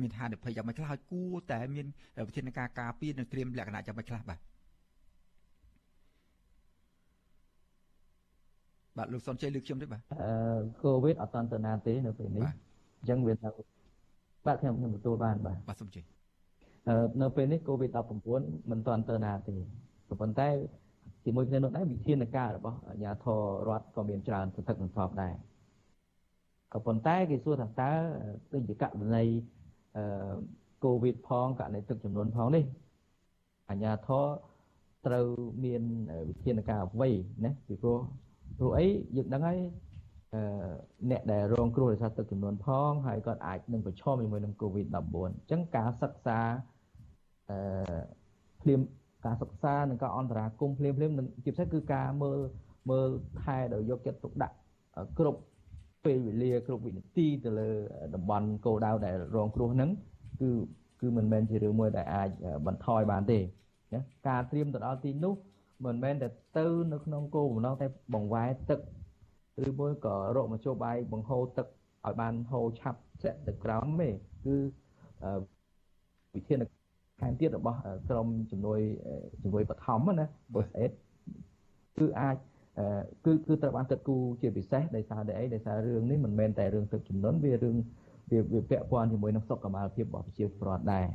[0.00, 1.86] មានហានិភ័យយ៉ាងម៉េចខ្លះហើយគួរតែមាន
[2.28, 4.38] វិធានការការពារនិងត្រៀមលក្ខណៈយ៉ាងម៉េចខ្លះបាទ
[8.96, 12.44] បាទលោកសុនជ័យលើកខ្ញុំទេបាទអឺកូវីដអត់តាន់ទៅណាទេនៅពេលនេះ
[13.00, 13.48] អញ្ចឹងវាថា
[14.46, 16.04] បាទខ្ញុំខ្ញុំទទួលបានបាទបាទសុំជ័យ
[16.88, 17.98] អឺនៅពេលនេះកូវីដ
[18.34, 19.56] 19 មិនតាន់ទៅណាទេ
[20.20, 20.48] ប៉ុន្តែ
[21.24, 25.34] ជាមួយគ្នានោះដែរវិធានការរបស់អាជ្ញាធររដ្ឋក៏មានច្រើនសន្ធឹកសន្ធាប់ដែរ
[26.72, 27.92] ក៏ប៉ុន្តែគេសួរថាតើ
[28.52, 29.24] ដូចជាករណី
[29.96, 30.34] អឺ
[30.84, 32.64] កូវីដផងករណីទឹកចំនួនផងនេះ
[33.70, 34.26] អាជ្ញាធរ
[35.06, 35.26] ត្រូវ
[35.64, 35.82] មាន
[36.28, 37.10] វិធានការអ្វី
[37.44, 37.98] ណាពីព្រោះ
[38.58, 38.86] ព្រោះអី
[39.16, 39.58] យើងដឹងហើយ
[40.34, 40.42] អឺ
[41.10, 46.38] អ្នកដែលរងគ្រោះដោយសារទឹកចំនួនផងហើយគាត់អាចនឹងប្រឈមជាមួយនឹង COVID-19 អញ្ចឹងការសិក្សា
[47.50, 47.56] អឺ
[48.62, 48.80] ភ្លាម
[49.26, 52.38] ការសិក្សានិងការអន្តរាគមភ្លាមភ្លាមនឹងជាពិសេសគឺការមើល
[52.90, 53.08] មើល
[53.42, 54.56] ថែដោយយកចិត្តទុកដាក់
[55.18, 55.40] គ្រប់
[56.04, 57.70] ពេលវេលាគ្រប់វិនាទីទៅលើ
[58.14, 59.90] តំបន់គោលដៅដែលរងគ្រោះហ្នឹង
[60.40, 60.50] គឺ
[61.00, 62.28] គឺមិនមែនជារឿងមួយដែលអាច
[62.66, 63.38] បន្ថយបានទេ
[63.94, 65.34] ណាការត្រៀមទៅដល់ទីនោះ
[65.84, 66.28] មិនមែនតែ
[66.58, 68.80] ទៅនៅក្នុងគោលបំណងតែបង្វែរទឹក
[69.68, 71.66] ឬមួយក៏រកមធ្យោបាយបង្ហូរទឹក
[72.04, 74.08] ឲ្យបានហូរឆាប់ស្រាក់ទៅក្រោមទេ
[74.44, 74.54] គឺ
[76.34, 76.58] វិធាន
[77.20, 77.78] ថែមទៀតរបស់
[78.08, 78.80] ក្រមជំនួយ
[79.42, 80.92] ជំនួយបឋមណា first aid
[81.98, 82.36] គឺអាច
[83.24, 87.76] គឺគឺត្រូវបានគិតគូរជាពិសេសដោយសារតែអីដោយសាររឿងនេះមិនមែនតែរឿងទឹកចំនួនវារឿង
[88.30, 91.06] វាវាពាក់ព័ន្ធជាមួយនឹងសុខុមាលភាពរបស់ប្រជាពលរដ្ឋដែរ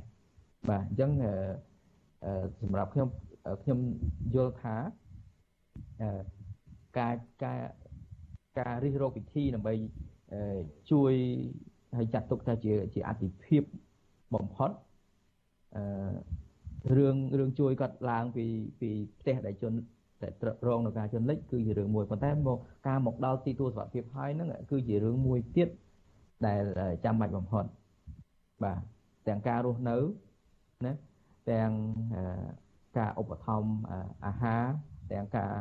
[0.69, 1.11] បាទអញ្ចឹង
[2.61, 3.07] សម្រាប់ខ្ញុំ
[3.63, 3.79] ខ្ញុំ
[4.35, 4.75] យល់ថា
[6.99, 7.59] ការការ
[8.59, 9.73] ការរិះរកវិធីដើម្បី
[10.91, 11.13] ជួយ
[11.97, 13.63] ឲ្យចាត់ទុកថាជាជាអតិភិប
[14.35, 14.71] បំផុត
[15.75, 15.83] អឺ
[16.97, 18.45] រឿងរឿងជួយគាត់ឡើងពី
[18.81, 18.89] ពី
[19.19, 19.73] ផ្ទះដែលជន
[20.21, 20.29] តែ
[20.67, 25.69] រងនៅការជនលិចគឺជារឿងមួយប៉ុន្តែមកការមកដល់ទីទួលសុខភាពហើយហ្នឹងគឺជារឿងមួយទៀត
[26.45, 26.63] ដែល
[27.05, 27.65] ចាំបាច់បំផុត
[28.63, 28.79] បាទ
[29.27, 29.97] ទាំងការរស់នៅ
[30.85, 30.93] ណា
[31.51, 31.71] ទាំង
[32.97, 33.71] ការឧបត្ថម្ភ
[34.25, 34.63] អាហារ
[35.11, 35.51] ទាំងការ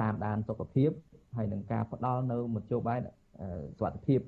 [0.00, 0.90] តាមដានសុខភាព
[1.36, 2.98] ហើយនឹងការផ្ដល់នៅមធ្យោបាយ
[3.78, 4.20] សុខភាព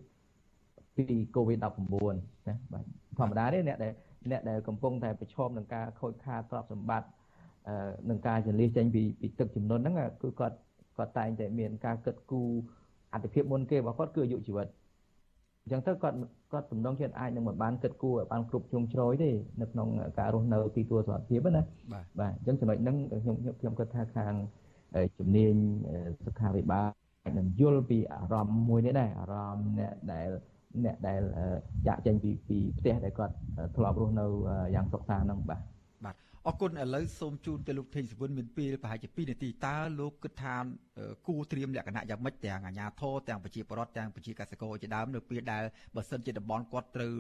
[0.96, 1.04] ពី
[1.36, 2.14] COVID-19
[2.48, 2.84] ណាបាទ
[3.18, 3.92] ធម្មតាទេអ្នកដែល
[4.30, 7.08] អ្នកដែលកំពុងតែប្រឈមនឹងការខូចខាតទ្រព្យសម្បត្តិ
[8.10, 10.56] នឹងការចលៀសចេញពីពីទឹកចំនួនហ្នឹងគឺគាត់
[10.96, 12.50] គាត់តែងតែមានការគិតគូរ
[13.12, 14.66] អតិភិបមុនគេរបស់គាត់គឺអាយុជីវិត
[15.62, 16.16] អញ្ចឹងទៅគាត់
[16.52, 19.30] គាត់ទំនងជាតិអាចនឹងមិនបានគិតគូរឲ្យបានគ្រប់ជ្រុងជ្រោយទេ
[19.60, 19.88] នៅក្នុង
[20.18, 21.62] ការរស់នៅទីទួលសុខភាពណា
[22.20, 24.34] បាទអញ្ចឹងចំណុចហ្នឹងខ្ញុំខ្ញុំគិតថាខាង
[25.18, 25.54] ជំនាញ
[26.24, 26.88] សុខាភិបាល
[27.38, 30.28] នឹងយល់ពីអារម្មណ៍មួយនេះដែរអារម្មណ៍អ្នកដែល
[30.84, 31.22] អ្នកដែល
[31.86, 33.34] ចាក់ចេញពីពីផ្ទះដែលគាត់
[33.76, 34.26] ធ្លាប់រស់នៅ
[34.74, 35.60] យ៉ាងសុខសាន្តហ្នឹងបាទ
[36.46, 40.54] អរគុណឥឡូវសូមជូនទៅលោកថេងសវុនមានពេលប្រហែលជា2នាទីតើលោកគិតថា
[41.26, 45.62] គួរត្រៀមលក្ខណៈយ៉ាងម៉េចទាំងអាជ្ញាធរទាំងប្រជាពលរដ្ឋទាំងប្រជាកសិករជាដើមនៅពេលដែល
[45.96, 47.12] បើសិនជាតំបន់គាត់ត្រូវ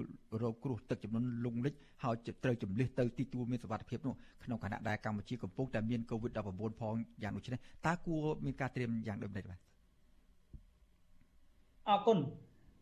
[0.42, 2.14] រងគ្រោះទឹកចំនួនលំលិចហើយ
[2.44, 4.14] ត្រូវជំលិះទៅទីទួលមានសុវត្ថិភាពនោះ
[4.44, 9.58] ក្នុងខណៈដែលកម្ពុជាកំពុងតែមាន COVID-19 ផងយ៉ាងដូចនេះតើគួរមានការត្រៀមយ៉ាងដូចម្តេចបាទ
[11.88, 12.18] អរគុណ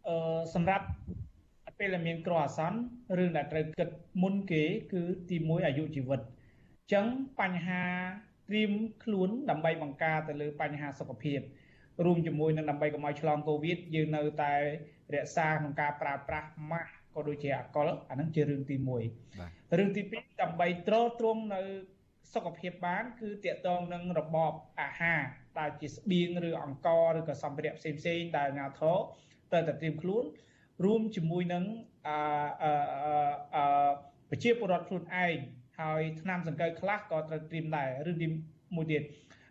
[0.09, 0.17] អឺ
[0.55, 0.85] សម្រាប់
[1.79, 2.79] ពេលដែលមានគ្រោះអាសន្ន
[3.19, 3.89] រឿងដែលត្រូវគិត
[4.23, 4.63] មុនគេ
[4.93, 7.07] គឺទី1អាយុជីវិតអញ្ចឹង
[7.41, 7.85] បញ្ហា
[8.49, 8.73] ត្រៀម
[9.05, 11.41] ខ្លួនដើម្បីបង្ការទៅលើបញ្ហាសុខភាព
[12.05, 14.55] រួមជាមួយនឹងដើម្បីកុំឲ្យឆ្លងកូវីដយើងនៅតែ
[15.15, 21.63] រក្សាក្នុងការប្រើប្រាស់ម៉ាស់ក៏ដូចជាអាកុលអានឹងជារឿងទី1រឿងទី2ដើម្បីទ្រទ្រង់នៅ
[22.35, 25.21] សុខភាពបាន គឺតកតងនឹងរបបអាហារ
[25.59, 28.97] ដែលជាស្បៀងឬអង្ករឬក៏សម្ភារៈផ្សេងផ្សេងដែលអាញាធរ
[29.51, 30.25] ត្រូវតែត្រៀមខ្លួន
[30.85, 31.65] រួមជាមួយនឹង
[32.07, 32.19] អឺ
[32.63, 33.91] អឺ
[34.31, 35.37] ប្រជាពលរដ្ឋខ្លួនឯង
[35.81, 38.27] ហើយថ្នាំសង្កូវខ្លះក៏ត្រូវត្រៀមដែរឬទី
[38.77, 39.03] មួយទៀត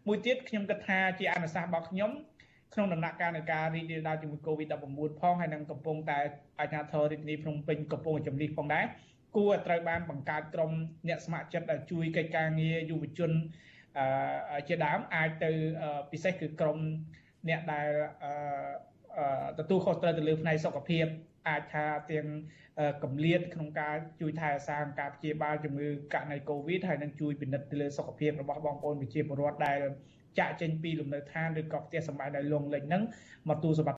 [0.08, 2.12] មួយទៀតខ្ញុំគិតថាជាអនុសាសន៍របស់ខ្ញុំ
[2.74, 6.20] ក្នុងដំណាក់កាលនៃការរីករាលដាលជាមួយ COVID-19 ផងហើយនឹងកំពុងតែ
[6.60, 8.86] អាជ្ញាធររាជធានីភ្នំពេញកំពុងជំនិះផងដែរ
[9.36, 10.72] គួរត្រូវបានបង្កើតក្រុម
[11.08, 13.32] អ្នកស្ម័គ្រចិត្តដែលជួយកិច្ចការងារយុវជន
[14.68, 15.52] ជាដើមអាចទៅ
[16.12, 16.78] ពិសេសគឺក្រុម
[17.50, 17.90] អ្នកដែល
[19.60, 21.06] ទទួលខុសត្រូវទៅលើផ្នែកសុខភាព
[21.50, 22.28] អាចថាទាំង
[23.04, 29.80] កម្លៀតក្នុងការជួយថែរក្សាការព្យាបាលជំងឺករណីកូវីដហើយនឹងជួយពិនិត្យទៅលើសុខភាពរបស់បងប្អូនប្រជាពលរដ្ឋដែល
[30.40, 33.04] ចាក់ចេញពីលំនៅឋានឬក៏ផ្ទះសម្បែងដែលលងលិចហ្នឹង
[33.50, 33.94] មកទូសម្បត្តិ